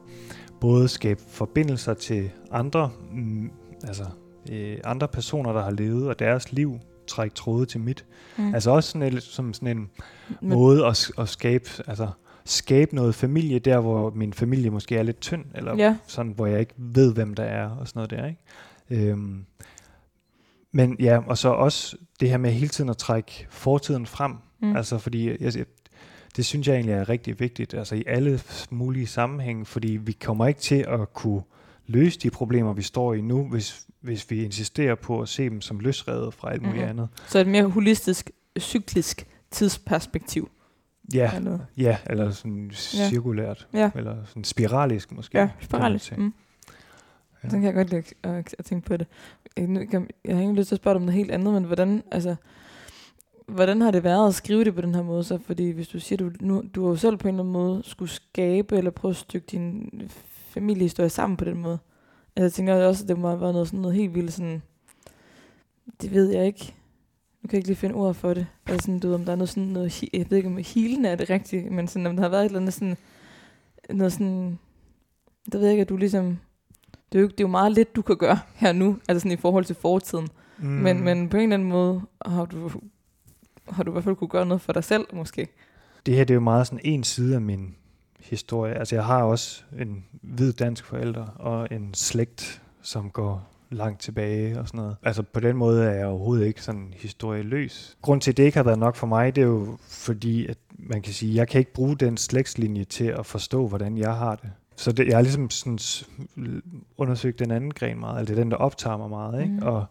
[0.60, 3.50] både skabe forbindelser til andre, mm,
[3.86, 4.04] altså
[4.52, 8.04] øh, andre personer, der har levet, og deres liv, trække tråde til mit.
[8.38, 8.54] Mm.
[8.54, 9.90] Altså også sådan, en, som sådan en
[10.40, 12.08] Men- måde at, at skabe, altså
[12.44, 16.46] skabe noget familie der, hvor min familie måske er lidt tynd, eller Ja, sådan, hvor
[16.46, 19.10] jeg ikke ved, hvem der er, og sådan noget der, ikke?
[19.10, 19.44] Øhm,
[20.74, 24.68] men ja, og så også det her med hele tiden at trække fortiden frem, mm.
[24.68, 24.76] mm.
[24.76, 25.52] altså fordi, jeg,
[26.36, 30.46] det synes jeg egentlig er rigtig vigtigt, altså i alle mulige sammenhænge, fordi vi kommer
[30.46, 31.42] ikke til at kunne
[31.86, 35.60] løse de problemer, vi står i nu, hvis, hvis vi insisterer på at se dem
[35.60, 36.90] som løsredet fra alt muligt Mhm.
[36.90, 37.08] andet.
[37.28, 40.50] Så et mere holistisk, cyklisk tidsperspektiv.
[41.14, 43.90] Ja, Eller ja, eller sådan cirkulært, Ja.
[43.94, 45.38] eller sådan spiralisk måske.
[45.38, 46.18] Ja, spiralisk.
[46.18, 46.34] Mm.
[47.44, 47.46] Ja.
[47.46, 47.50] Ja.
[47.50, 49.06] Sådan kan jeg godt lide at, at tænke på det.
[49.56, 49.80] Jeg, nu
[50.24, 52.36] jeg har ikke lyst til at spørge dig om noget helt andet, men hvordan, altså,
[53.46, 55.24] hvordan har det været at skrive det på den her måde?
[55.24, 55.38] Så?
[55.38, 57.82] Fordi hvis du siger, du, nu, du har jo selv på en eller anden måde
[57.84, 59.90] skulle skabe eller prøve at stykke din
[60.28, 61.78] familiehistorie sammen på den måde.
[62.36, 64.62] Altså, jeg tænker også, at det må have været noget, sådan noget helt vildt sådan,
[66.02, 66.74] det ved jeg ikke.
[67.42, 68.46] Nu kan jeg ikke lige finde ord for det.
[68.66, 71.08] Altså sådan, du ved, om der er noget sådan noget, jeg ved ikke om healende
[71.08, 72.96] er det rigtigt, men sådan, om der har været et eller andet sådan,
[73.90, 74.58] noget sådan,
[75.44, 76.38] det ved jeg ikke, at du ligesom,
[77.12, 79.38] det er, jo, det er jo meget lidt, du kan gøre her nu, altså sådan
[79.38, 80.28] i forhold til fortiden.
[80.58, 80.66] Mm.
[80.66, 82.70] Men, men på en eller anden måde har du,
[83.68, 85.48] har du i hvert fald kunne gøre noget for dig selv, måske.
[86.06, 87.74] Det her det er jo meget sådan en side af min
[88.20, 88.74] historie.
[88.74, 94.60] Altså jeg har også en hvid dansk forælder og en slægt, som går langt tilbage
[94.60, 94.96] og sådan noget.
[95.02, 97.96] Altså på den måde er jeg overhovedet ikke sådan historieløs.
[98.02, 100.58] Grund til, at det ikke har været nok for mig, det er jo fordi, at
[100.78, 104.34] man kan sige, jeg kan ikke bruge den slægtslinje til at forstå, hvordan jeg har
[104.36, 104.50] det.
[104.76, 105.78] Så det, jeg har ligesom sådan
[106.96, 109.42] undersøgt den anden gren meget, altså det er den, der optager mig meget.
[109.42, 109.54] Ikke?
[109.54, 109.62] Mhm.
[109.62, 109.86] Og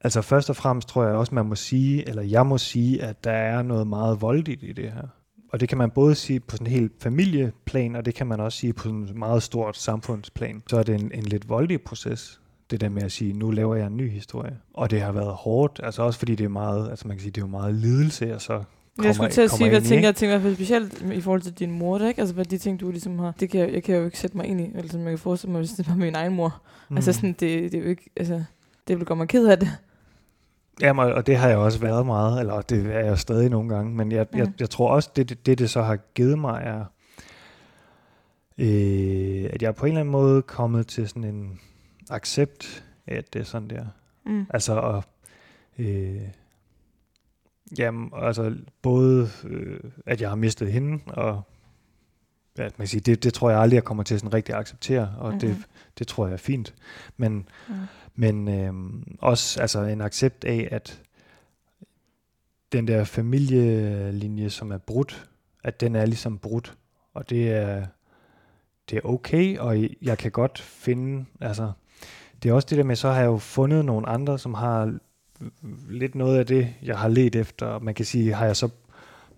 [0.00, 3.24] altså først og fremmest tror jeg også, man må sige, eller jeg må sige, at
[3.24, 5.08] der er noget meget voldeligt i det her.
[5.52, 8.40] Og det kan man både sige på sådan en helt familieplan, og det kan man
[8.40, 10.62] også sige på sådan en meget stort samfundsplan.
[10.66, 13.76] Så er det en, en lidt voldelig proces, det der med at sige, nu laver
[13.76, 14.58] jeg en ny historie.
[14.74, 17.30] Og det har været hårdt, altså også fordi det er meget, altså man kan sige,
[17.30, 18.62] det er jo meget lidelse, og så
[18.96, 21.02] kommer, jeg skulle til at sige, hvad i, tænker, jeg tænker i hvert fald specielt
[21.12, 22.20] i forhold til din mor, ikke?
[22.20, 24.36] Altså, hvad de ting, du ligesom har, det kan jeg, jeg kan jo ikke sætte
[24.36, 26.62] mig ind i, eller som jeg kan forestille mig, hvis det var min egen mor.
[26.90, 26.96] Mm.
[26.96, 27.40] Altså sådan, det,
[27.72, 28.44] det er jo ikke, altså,
[28.88, 29.68] det vil gøre mig ked af det.
[30.80, 33.94] Jamen, og det har jeg også været meget, eller det er jeg stadig nogle gange,
[33.94, 34.54] men jeg, jeg, Mhm.
[34.60, 36.84] jeg tror også, det, det det det så har givet mig er,
[38.58, 41.60] øh, at jeg på en eller anden måde er kommet til sådan en
[42.10, 43.84] accept af, at det er sådan der.
[44.26, 44.46] Mm.
[44.50, 45.04] Altså, og,
[45.78, 46.20] øh,
[47.78, 51.42] jamen, altså både, øh, at jeg har mistet hende, og
[52.58, 54.60] ja, man kan sige, det, det tror jeg aldrig, jeg kommer til sådan rigtig at
[54.60, 55.40] acceptere, og mm-hmm.
[55.40, 55.64] det, Mhm.
[55.98, 56.74] det tror jeg er fint.
[57.16, 57.74] Men, Mm.
[58.14, 58.72] men øh,
[59.18, 61.02] også altså en accept af, at
[62.72, 65.28] den der familielinje, som er brudt,
[65.64, 66.76] at den er ligesom brudt,
[67.14, 67.86] og det er,
[68.90, 71.72] det er okay, og jeg kan godt finde, altså,
[72.42, 74.98] det er også det der med, så har jeg jo fundet nogle andre, som har
[75.88, 78.68] lidt noget af det, jeg har let efter, og man kan sige, har jeg så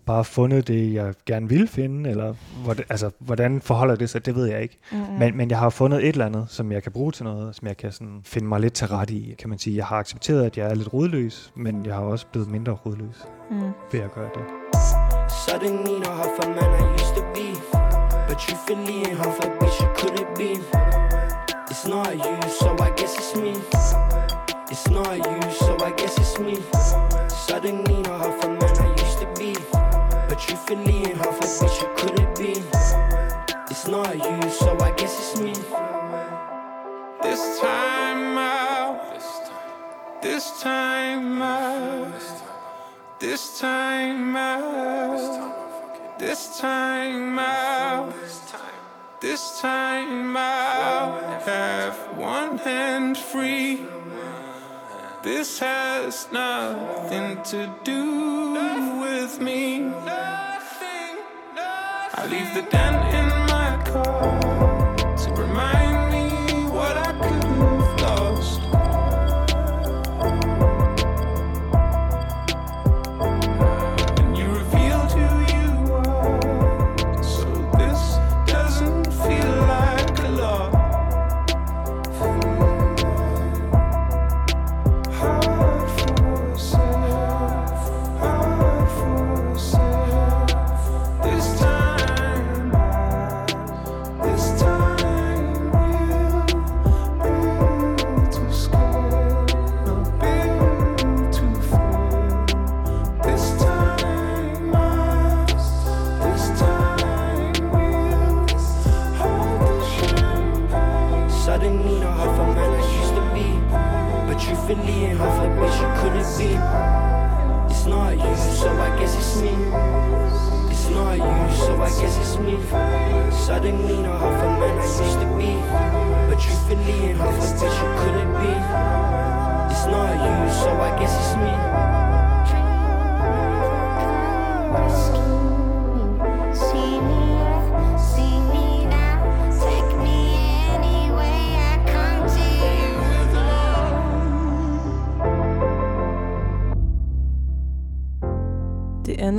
[0.06, 4.34] bare fundet det, jeg gerne vil finde, eller hvordan, altså, hvordan forholder det sig, det
[4.34, 4.78] ved jeg ikke.
[4.92, 4.98] Mm.
[5.18, 7.68] Men, men jeg har fundet et eller andet, som jeg kan bruge til noget, som
[7.68, 9.76] jeg kan sådan finde mig lidt til rette i, kan man sige.
[9.76, 13.16] Jeg har accepteret, at jeg er lidt rodløs, men jeg har også blevet mindre rodløs
[13.50, 13.60] Mm.
[13.92, 14.42] ved at gøre det.
[15.46, 17.48] Suddenly not half a man I used to be
[18.28, 20.60] But truthfully ain't half a bitch you could have been
[21.70, 23.52] It's not you, so I guess it's me
[24.72, 25.33] It's not you,
[26.38, 26.56] me
[27.28, 29.54] Suddenly not half a man I used to be
[30.28, 32.62] But truthfully ain't half a bitch you could have be.
[33.70, 35.52] It's not you, so I guess it's me
[37.22, 38.64] This time out.
[40.22, 42.12] This time out.
[43.20, 46.18] This time out.
[46.18, 48.14] This time out.
[49.20, 51.42] This time out.
[51.42, 53.86] Have one hand free.
[55.24, 58.52] This has nothing to do
[59.00, 59.90] with me.
[62.16, 64.43] I leave the dent in my car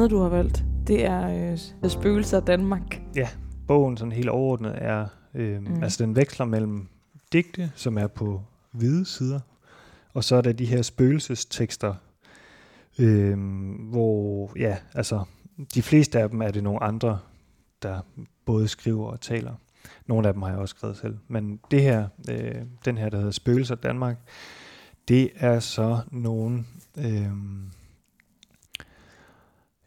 [0.06, 1.52] andet, du har valgt, det er
[1.84, 3.02] øh, Spøgelser af Danmark.
[3.68, 5.84] Bogen sådan helt overordnet er, øh, mm.
[5.84, 6.88] altså den veksler mellem
[7.34, 8.42] digte, som er på
[8.72, 9.40] hvide sider,
[10.14, 11.96] og så er der de her spøgelsestekster,
[13.00, 13.40] øh,
[13.90, 15.24] hvor, ja, altså,
[15.74, 17.20] de fleste af dem er det nogle andre,
[17.82, 18.00] der
[18.46, 19.54] både skriver og taler.
[20.08, 21.18] Nogle af dem har jeg også skrevet selv.
[21.28, 24.18] Men det her, øh, den her, der hedder Spøgelser Danmark,
[25.08, 26.64] det er så nogle...
[26.98, 27.32] Øh,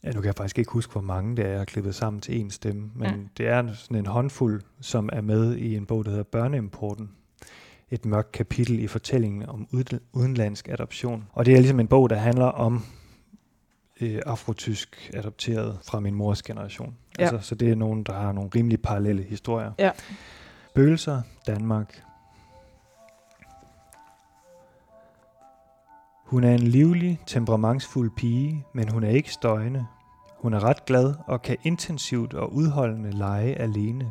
[0.04, 2.20] ja, nu kan jeg faktisk ikke huske, hvor mange det er, jeg har klippet sammen
[2.20, 3.28] til en stemme, men mm.
[3.36, 7.10] det er sådan en håndfuld, som er med i en bog, der hedder Børneimporten.
[7.90, 11.24] Et mørkt kapitel i fortællingen om ud- udenlandsk adoption.
[11.32, 12.84] Og det er ligesom en bog, der handler om
[14.00, 16.96] øh, afrotysk adopteret fra min mors generation.
[17.18, 17.22] Ja.
[17.22, 19.72] Altså, så det er nogen, der har nogle rimelig parallelle historier.
[19.78, 19.90] Ja.
[20.74, 22.02] Bøgelser, Danmark.
[26.28, 29.86] Hun er en livlig, temperamentsfuld pige, men hun er ikke støjende.
[30.38, 34.10] Hun er ret glad og kan intensivt og udholdende lege alene.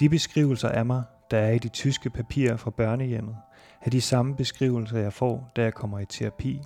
[0.00, 3.36] De beskrivelser af mig, der er i de tyske papirer fra børnehjemmet,
[3.82, 6.62] er de samme beskrivelser, jeg får, da jeg kommer i terapi.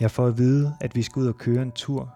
[0.00, 2.14] Jeg får at vide, at vi skal ud og køre en tur.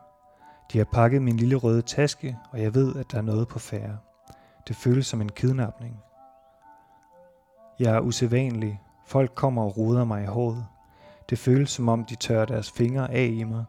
[0.72, 3.58] De har pakket min lille røde taske, og jeg ved, at der er noget på
[3.58, 3.98] færre.
[4.68, 5.96] Det føles som en kidnapning.
[7.78, 8.80] Jeg er usædvanlig.
[9.06, 10.66] Folk kommer og ruder mig i håret.
[11.30, 13.64] Det føles som om, de tørrer deres fingre af i mig.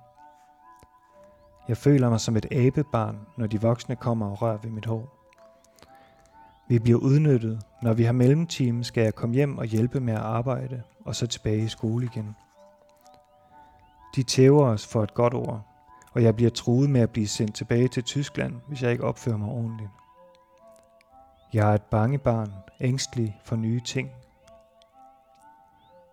[1.67, 5.15] Jeg føler mig som et abebarn, når de voksne kommer og rører ved mit hår.
[6.67, 7.61] Vi bliver udnyttet.
[7.81, 11.27] Når vi har mellemtime, skal jeg komme hjem og hjælpe med at arbejde, og så
[11.27, 12.35] tilbage i skole igen.
[14.15, 15.61] De tæver os for et godt ord,
[16.13, 19.37] og jeg bliver truet med at blive sendt tilbage til Tyskland, hvis jeg ikke opfører
[19.37, 19.89] mig ordentligt.
[21.53, 24.09] Jeg er et bange barn, ængstelig for nye ting.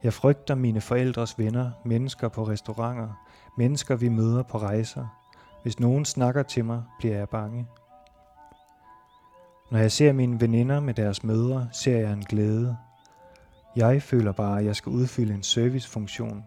[0.03, 3.09] Jeg frygter mine forældres venner, mennesker på restauranter,
[3.57, 5.07] mennesker vi møder på rejser.
[5.62, 7.66] Hvis nogen snakker til mig, bliver jeg bange.
[9.70, 12.76] Når jeg ser mine veninder med deres mødre, ser jeg en glæde.
[13.76, 16.44] Jeg føler bare, at jeg skal udfylde en servicefunktion.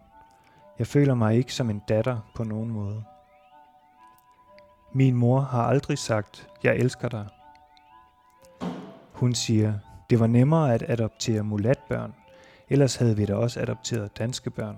[0.79, 3.03] Jeg føler mig ikke som en datter på nogen måde.
[4.93, 7.27] Min mor har aldrig sagt, jeg elsker dig.
[9.13, 9.73] Hun siger,
[10.09, 12.13] det var nemmere at adoptere mulatbørn,
[12.69, 14.77] ellers havde vi da også adopteret danske børn.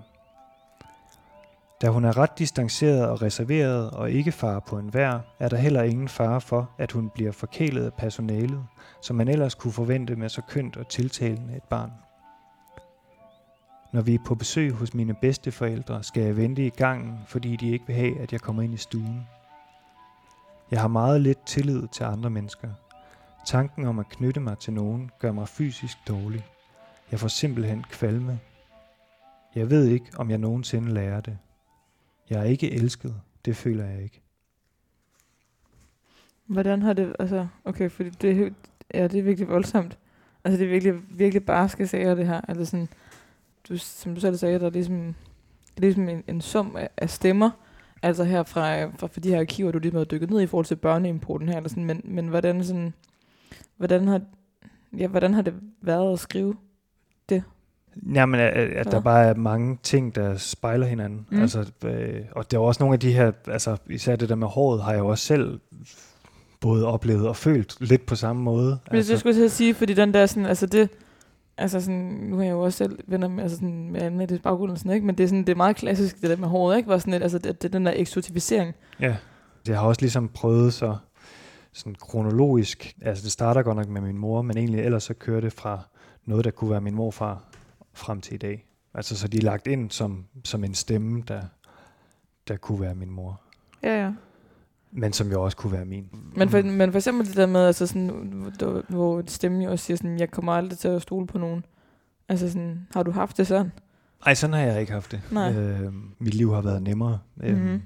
[1.82, 5.56] Da hun er ret distanceret og reserveret og ikke far på en vær, er der
[5.56, 8.64] heller ingen fare for, at hun bliver forkælet af personalet,
[9.02, 11.92] som man ellers kunne forvente med så kønt og tiltalende et barn.
[13.92, 17.70] Når vi er på besøg hos mine bedsteforældre, skal jeg vente i gangen, fordi de
[17.70, 19.26] ikke vil have, at jeg kommer ind i stuen.
[20.70, 22.68] Jeg har meget lidt tillid til andre mennesker.
[23.46, 26.44] Tanken om at knytte mig til nogen gør mig fysisk dårlig.
[27.10, 28.40] Jeg får simpelthen kvalme.
[29.54, 31.38] Jeg ved ikke, om jeg nogensinde lærer det.
[32.30, 33.14] Jeg er ikke elsket.
[33.44, 34.20] Det føler jeg ikke.
[36.46, 38.50] Hvordan har det, altså, okay, fordi det, er
[38.94, 39.98] ja, det er virkelig voldsomt.
[40.44, 42.40] Altså, det er virkelig, virkelig barske sager, det her.
[42.48, 42.88] Altså sådan,
[43.68, 45.14] du, som du selv sagde, der er ligesom,
[45.76, 47.50] det er ligesom en, en sum af, af stemmer,
[48.02, 50.66] altså her fra, fra, fra de her arkiver, du ligesom har dykket ned i forhold
[50.66, 52.94] til børneimporten her, eller sådan, men, men hvordan sådan,
[53.76, 54.20] hvordan har,
[54.98, 56.56] ja, hvordan har det været at skrive?
[58.14, 58.90] Jamen, at, at Ja.
[58.90, 61.26] der bare er mange ting, der spejler hinanden.
[61.30, 61.40] Mm.
[61.40, 64.46] Altså, øh, og der er også nogle af de her, altså især det der med
[64.46, 65.60] håret, har jeg jo også selv
[66.60, 68.78] både oplevet og følt lidt på samme måde.
[68.90, 70.88] Altså, det, skulle jeg sige, fordi den der sådan, altså det,
[71.58, 74.70] altså sådan, nu har jeg jo også selv venner med, altså sådan, med Annettes baggrund
[74.70, 75.06] og sådan, ikke?
[75.06, 76.86] men det er, sådan, det er meget klassisk, det der med håret, ikke?
[76.86, 78.74] Hvor sådan et, altså det, det, er den der eksotificering.
[79.00, 79.16] Ja,
[79.68, 80.96] jeg har også ligesom prøvet så
[81.72, 85.40] sådan kronologisk, altså det starter godt nok med min mor, men egentlig ellers så kører
[85.40, 85.80] det fra
[86.26, 87.42] noget, der kunne være min morfar,
[87.98, 88.66] frem til i dag.
[88.94, 91.42] Altså så de er lagt ind som, som en stemme, der,
[92.48, 93.40] der kunne være min mor,
[93.82, 94.12] Ja, ja.
[94.92, 96.08] men som jo også kunne være min.
[96.36, 98.08] Men for, men for eksempel det der med, altså sådan,
[98.58, 101.64] hvor, hvor stemmen jo også siger sådan, jeg kommer aldrig til at stole på nogen.
[102.28, 103.72] Altså sådan, har du haft det sådan?
[104.24, 105.20] Nej, sådan har jeg ikke haft det.
[105.32, 105.52] Nej.
[105.54, 107.18] Øh, mit liv har været nemmere.
[107.42, 107.82] Øhm, Mhm.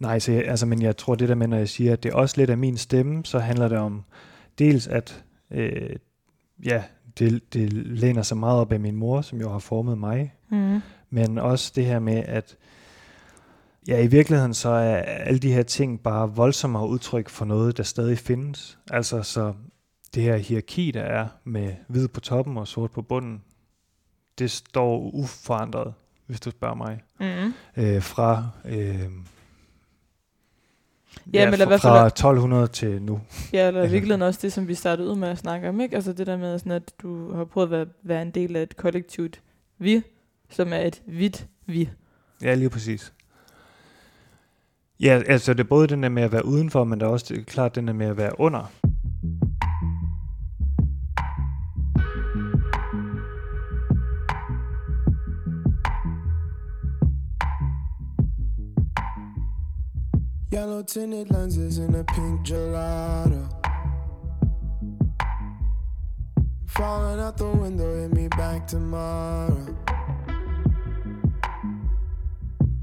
[0.00, 2.12] Nej, så jeg, altså, men jeg tror det der med, når jeg siger, at det
[2.12, 4.04] er også lidt af min stemme, så handler det om
[4.58, 5.96] dels, at øh,
[6.64, 6.82] ja,
[7.18, 10.80] det, det læner sig meget op af min mor, som jo har formet mig, Mm.
[11.10, 12.56] men også det her med, at
[13.88, 17.82] ja, i virkeligheden så er alle de her ting bare voldsommere udtryk for noget, der
[17.82, 18.78] stadig findes.
[18.90, 19.54] Altså så
[20.14, 23.42] det her hierarki, der er med hvid på toppen og sort på bunden,
[24.38, 25.94] det står uforandret,
[26.26, 27.00] hvis du spørger mig.
[27.20, 27.52] Mm.
[27.76, 29.02] Øh, fra øh,
[31.32, 33.20] Ja, men i fra, fra 1200 til nu.
[33.52, 35.80] Ja, eller i Altså- virkeligheden også det, som vi startede ud med at snakke om,
[35.80, 35.94] ikke?
[35.96, 38.62] Altså det der med, sådan, at du har prøvet at være, være en del af
[38.62, 39.40] et kollektivt
[39.78, 40.02] vi,
[40.50, 41.88] som er et hvidt vi.
[42.42, 43.12] Ja, lige præcis.
[45.00, 47.34] Ja, altså det er både den der med at være udenfor, men der er også
[47.34, 48.72] det, klart den der med at være under.
[60.48, 63.50] Yellow tinted lenses and a pink gelato.
[66.66, 69.76] Falling out the window, hit me back tomorrow.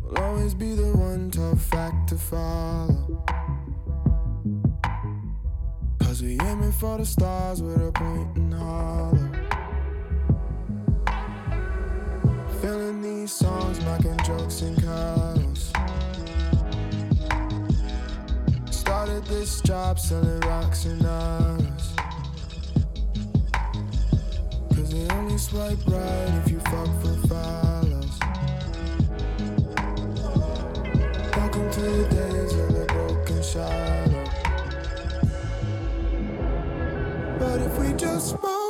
[0.01, 3.24] Will always be the one tough fact to follow.
[5.99, 9.30] Cause we aiming for the stars with a point and hollow.
[12.61, 15.42] Feeling these songs, making jokes and cuddles.
[19.03, 21.93] Started this job selling rocks and honors.
[24.73, 28.17] Cause they only swipe right if you fuck for follows.
[31.35, 34.23] Welcome to the days of the broken shadow.
[37.39, 38.62] But if we just spoke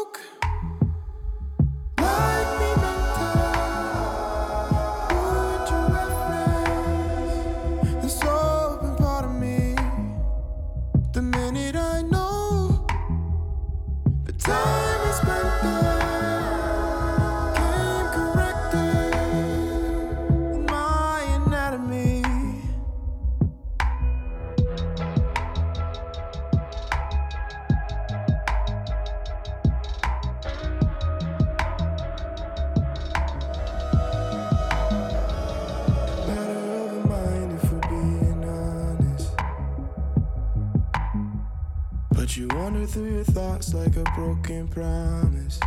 [42.24, 45.60] But you wander through your thoughts like a broken promise.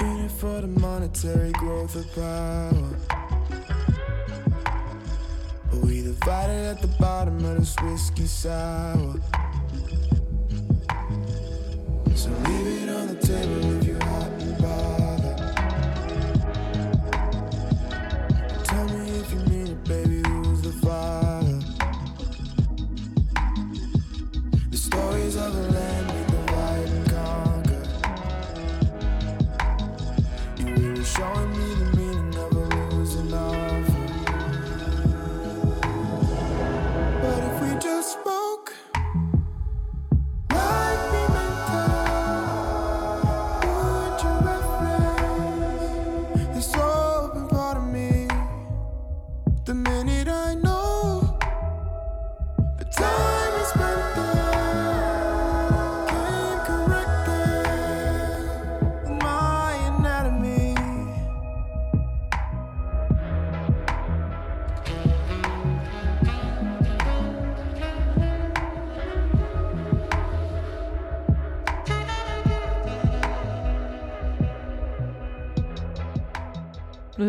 [0.00, 2.98] In it for the monetary growth of power.
[5.70, 9.18] But we divided at the bottom of this whiskey sour.
[12.14, 13.77] So leave it on the table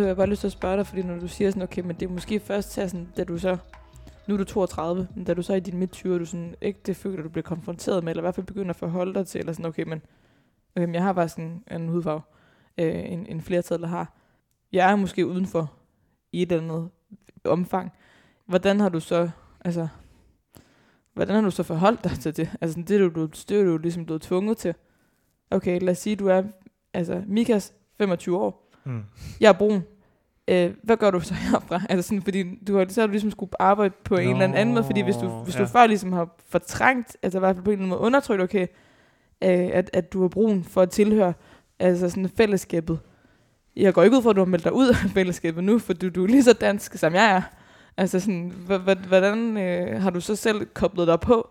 [0.09, 2.05] jeg bare lyst til at spørge dig, fordi når du siger sådan, okay, men det
[2.05, 3.57] er måske først til sådan, da du så,
[4.27, 6.55] nu er du 32, men da du så er i din midt 20'er, du sådan,
[6.61, 9.27] ikke det føler, du bliver konfronteret med, eller i hvert fald begynder at forholde dig
[9.27, 10.01] til, eller sådan, okay, men,
[10.75, 12.21] okay, jeg har faktisk en, en hudfarve,
[12.77, 14.13] øh, en, en flertal, der har.
[14.71, 15.73] Jeg er måske udenfor
[16.31, 16.89] i et eller andet
[17.43, 17.91] omfang.
[18.45, 19.29] Hvordan har du så,
[19.65, 19.87] altså,
[21.13, 22.49] hvordan har du så forholdt dig til det?
[22.61, 24.73] Altså, det er du, du, det er du ligesom blevet tvunget til.
[25.51, 26.43] Okay, lad os sige, du er,
[26.93, 29.03] altså, Mikas 25 år, Mm.
[29.41, 29.83] jeg er brun.
[30.49, 31.81] Øh, hvad gør du så herfra?
[31.89, 34.73] Altså sådan, fordi du har, så har du ligesom skulle arbejde på en eller anden
[34.73, 35.67] måde, fordi hvis du, hvis du ja.
[35.67, 38.67] før ligesom har fortrængt, altså i hvert fald på en eller anden måde undertrykt, okay,
[39.43, 41.33] øh, at, at du er brun for at tilhøre
[41.79, 42.99] altså sådan fællesskabet.
[43.75, 45.93] Jeg går ikke ud fra, at du har meldt dig ud af fællesskabet nu, for
[45.93, 47.41] du, du er lige så dansk, som jeg er.
[47.97, 48.53] Altså sådan,
[49.07, 51.49] hvordan øh, har du så selv koblet dig på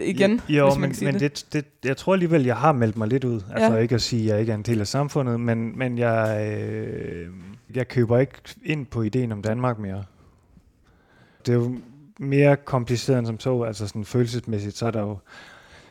[0.00, 1.46] igen, jo, hvis man men, men det?
[1.52, 1.52] det.
[1.52, 3.40] Det, jeg tror alligevel, jeg har meldt mig lidt ud.
[3.50, 3.76] Altså Ja.
[3.76, 7.28] ikke at sige, at jeg ikke er en del af samfundet, men, men jeg, øh,
[7.74, 8.32] jeg køber ikke
[8.64, 10.04] ind på ideen om Danmark mere.
[11.46, 11.76] Det er jo
[12.18, 15.18] mere kompliceret end som så, altså sådan følelsesmæssigt, så er der jo,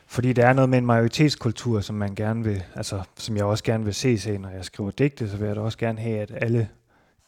[0.07, 3.63] fordi der er noget med en majoritetskultur, som man gerne vil, altså som jeg også
[3.63, 6.19] gerne vil se se, når jeg skriver digte, så vil jeg da også gerne have,
[6.19, 6.69] at alle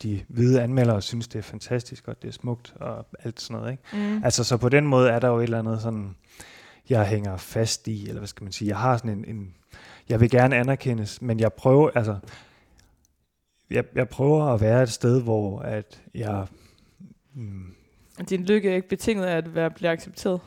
[0.04, 3.72] de hvide anmeldere synes, det er fantastisk, og det er smukt, og alt sådan noget,
[3.72, 3.84] ikke?
[3.94, 4.24] Mm.
[4.24, 6.16] Altså, så på den måde er der jo et eller andet sådan,
[6.90, 9.54] jeg hænger fast i, eller hvad skal man sige, jeg har sådan en, en
[10.10, 12.16] jeg vil gerne anerkendes, men jeg prøver, altså,
[13.70, 16.48] jeg, jeg prøver at være et sted, hvor at jeg,
[17.34, 17.76] mm,
[18.30, 20.40] Din lykke er ikke betinget af at være, blive accepteret.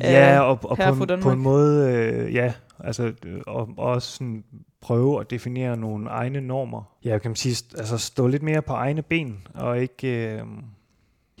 [0.00, 3.12] ja, og, og på, en, på en måde, øh, ja, altså,
[3.46, 4.44] og, og også sådan
[4.80, 6.96] prøve at definere nogle egne normer.
[7.04, 10.08] Ja, kan man sige, altså stå lidt mere på egne ben, og ikke...
[10.08, 10.42] Øh,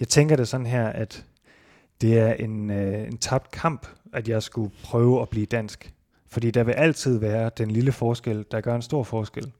[0.00, 1.24] jeg tænker det sådan her, at
[2.00, 5.92] det er en, øh, en tabt kamp, at jeg skulle prøve at blive dansk.
[6.28, 9.52] Fordi der vil altid være den lille forskel, der gør en stor forskel.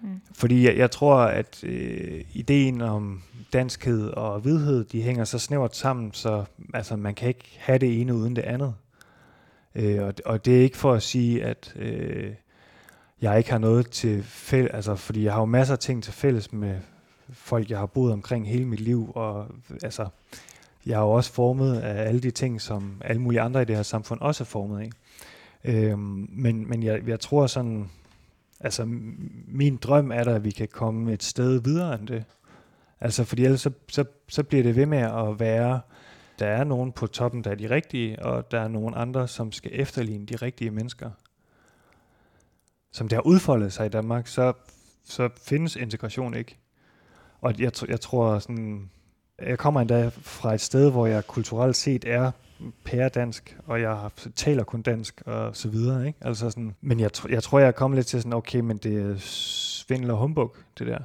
[0.00, 0.20] Mm.
[0.34, 3.22] Fordi jeg, jeg tror, at øh, ideen om
[3.52, 6.44] danskhed og hvidhed, de hænger så snævert sammen, så
[6.74, 8.74] altså, man kan ikke have det ene uden det andet.
[9.74, 12.32] Øh, og, og det er ikke for at sige, at øh,
[13.20, 16.12] jeg ikke har noget til fælles, altså fordi jeg har jo masser af ting til
[16.12, 16.78] fælles med
[17.32, 19.46] folk, jeg har boet omkring hele mit liv, og
[19.82, 20.08] altså,
[20.86, 23.76] jeg er jo også formet af alle de ting, som alle mulige andre i det
[23.76, 24.90] her samfund også er formet af.
[25.64, 27.90] Øhm, men men jeg, jeg tror sådan,
[28.60, 28.84] altså
[29.48, 32.24] min drøm er da, at vi kan komme et sted videre end det.
[33.00, 35.80] Altså fordi ellers så, så, så bliver det ved med at være,
[36.38, 39.52] der er nogen på toppen, der er de rigtige, og der er nogen andre, som
[39.52, 41.10] skal efterligne de rigtige mennesker.
[42.92, 44.52] Som det har udfoldet sig i Danmark, så,
[45.04, 46.58] så findes integration ikke.
[47.40, 48.90] Og jeg, jeg tror sådan,
[49.42, 52.32] jeg kommer endda fra et sted, hvor jeg kulturelt set er
[52.84, 56.06] pæredansk, og jeg har- taler kun dansk og så videre.
[56.06, 56.18] Ikke?
[56.22, 58.76] Altså sådan, men jeg, tr- jeg tror, jeg er kommet lidt til sådan, okay, men
[58.76, 60.98] det er svindel og humbug, det der.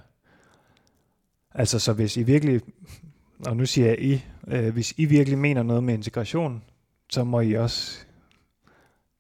[1.54, 2.62] Altså, så hvis I virkelig,
[3.46, 6.64] og nu siger jeg I, øh, hvis I virkelig mener noget med integration,
[7.10, 8.06] så må I også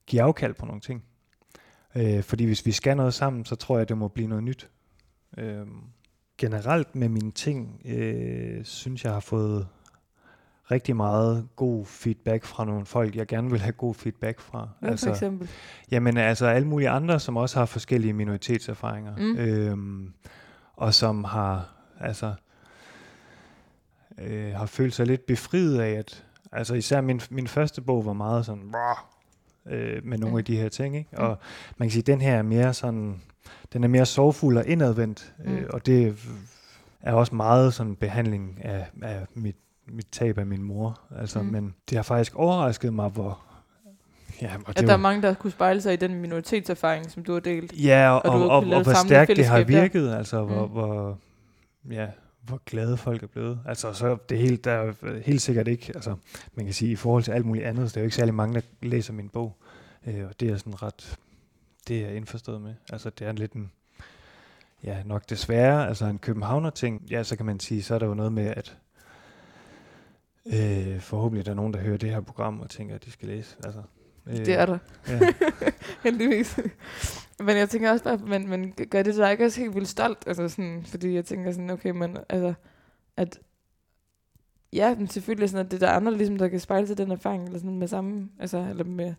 [0.05, 1.03] give afkald på nogle ting.
[1.95, 4.69] Øh, fordi hvis vi skal noget sammen, så tror jeg, det må blive noget nyt.
[5.37, 5.65] Øh,
[6.37, 9.67] generelt med mine ting, øh, synes jeg har fået
[10.71, 14.69] rigtig meget god feedback fra nogle folk, jeg gerne vil have god feedback fra.
[14.79, 15.49] Hvad for eksempel?
[15.91, 19.15] Jamen altså alle mulige andre, som også har forskellige minoritetserfaringer.
[19.17, 19.37] Mm.
[19.37, 20.13] Øhm,
[20.75, 21.69] og som har
[21.99, 22.33] altså
[24.17, 28.13] øh, har følt sig lidt befriet af, at altså især min, min første bog var
[28.13, 28.73] meget sådan
[29.65, 30.37] øh, med nogle Mm.
[30.37, 30.95] af de her ting.
[30.97, 31.17] Ikke?
[31.17, 31.37] Og
[31.77, 33.21] man kan sige, at den her er mere sådan,
[33.73, 35.65] den er mere sorgfuld og indadvendt, øh, Mm.
[35.73, 36.15] og det
[37.01, 39.55] er også meget sådan behandling af, af mit,
[39.87, 40.99] mit tab af min mor.
[41.19, 41.45] Altså, Mm.
[41.45, 43.43] Men det har faktisk overrasket mig, hvor...
[44.41, 47.23] Ja, og At der er var- mange, der kunne spejle sig i den minoritetserfaring, som
[47.23, 47.73] du har delt.
[47.83, 49.81] Ja, og, Og og, og, og, hvor stærkt det har fællesskab der.
[49.81, 50.71] virket, altså hvor, Mm.
[50.71, 51.17] hvor,
[51.91, 52.07] ja,
[52.41, 53.59] hvor glade folk er blevet.
[53.65, 54.93] Altså så det er helt, der er
[55.25, 56.15] helt sikkert ikke, altså
[56.55, 58.33] man kan sige i forhold til alt muligt andet, så der er jo ikke særlig
[58.33, 59.57] mange, der læser min bog,
[60.07, 61.17] øh, og det er sådan ret,
[61.87, 62.73] det er jeg indforstået med.
[62.93, 63.71] Altså det er lidt en,
[64.83, 68.05] ja nok desværre, altså en københavner ting, ja så kan man sige, så er der
[68.05, 68.77] jo noget med, at
[70.45, 73.27] øh, forhåbentlig der er nogen, der hører det her program og tænker, at de skal
[73.27, 73.55] læse.
[73.63, 73.81] Altså,
[74.27, 74.77] øh, Det er der.
[75.07, 75.19] Ja.
[76.03, 76.59] Heldigvis.
[77.39, 80.23] men jeg tænker også bare, men, men gør det dig ikke også helt vildt stolt?
[80.27, 82.53] Altså sådan, fordi jeg tænker sådan, okay, men altså,
[83.17, 83.39] at
[84.73, 87.11] ja, men selvfølgelig sådan, at det er der andre, ligesom, der kan spejle sig den
[87.11, 89.13] erfaring, eller sådan med samme, altså, eller med,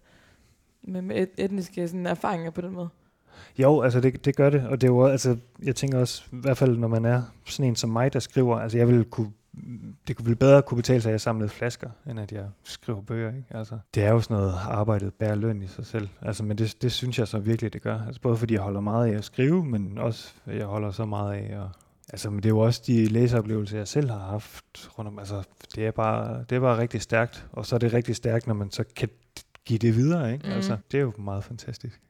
[0.82, 2.88] med, med et, etniske sådan, erfaringer på den måde.
[3.58, 6.36] Jo, altså det, det gør det, og det er jo, altså, jeg tænker også, i
[6.36, 9.32] hvert fald når man er sådan en som mig, der skriver, altså jeg vil kunne,
[10.08, 13.02] det kunne vel bedre kunne betale sig, at jeg samlede flasker, end at jeg skriver
[13.02, 13.44] bøger, ikke?
[13.50, 16.82] Altså, det er jo sådan noget arbejdet bærer løn i sig selv, altså, men det,
[16.82, 19.24] det synes jeg så virkelig, det gør, altså både fordi jeg holder meget af at
[19.24, 21.68] skrive, men også, jeg holder så meget af at
[22.12, 25.18] Altså, men det er jo også de læseoplevelser, jeg selv har haft rundt om.
[25.18, 25.42] Altså,
[25.74, 27.46] det er bare, det er bare rigtig stærkt.
[27.52, 29.08] Og så er det rigtig stærkt, når man så kan
[29.64, 30.46] give det videre, ikke?
[30.46, 30.54] Mhm.
[30.54, 32.00] Altså, det er jo meget fantastisk.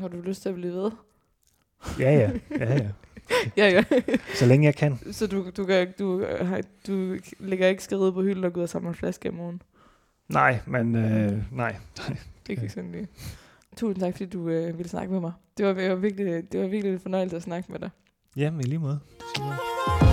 [0.00, 0.90] Har du lyst til at blive ved?
[1.98, 2.30] Ja, ja.
[2.58, 2.88] ja, ja.
[3.56, 3.84] ja, ja.
[4.34, 4.98] Så længe jeg kan.
[5.12, 8.62] Så du, du, kan, du, øh, du lægger ikke skrevet på hylden og går ud
[8.62, 9.62] og samler flasker i morgen?
[10.28, 11.76] Nej, men øh, nej.
[12.50, 13.08] Ikke sådan lige.
[13.76, 15.32] Tusind tak, fordi du øh, ville snakke med mig.
[15.58, 17.90] Det var, det var, virkelig, det var virkelig en fornøjelse at snakke med dig.
[18.36, 18.98] Jamen, i lige måde.
[19.36, 20.09] Super.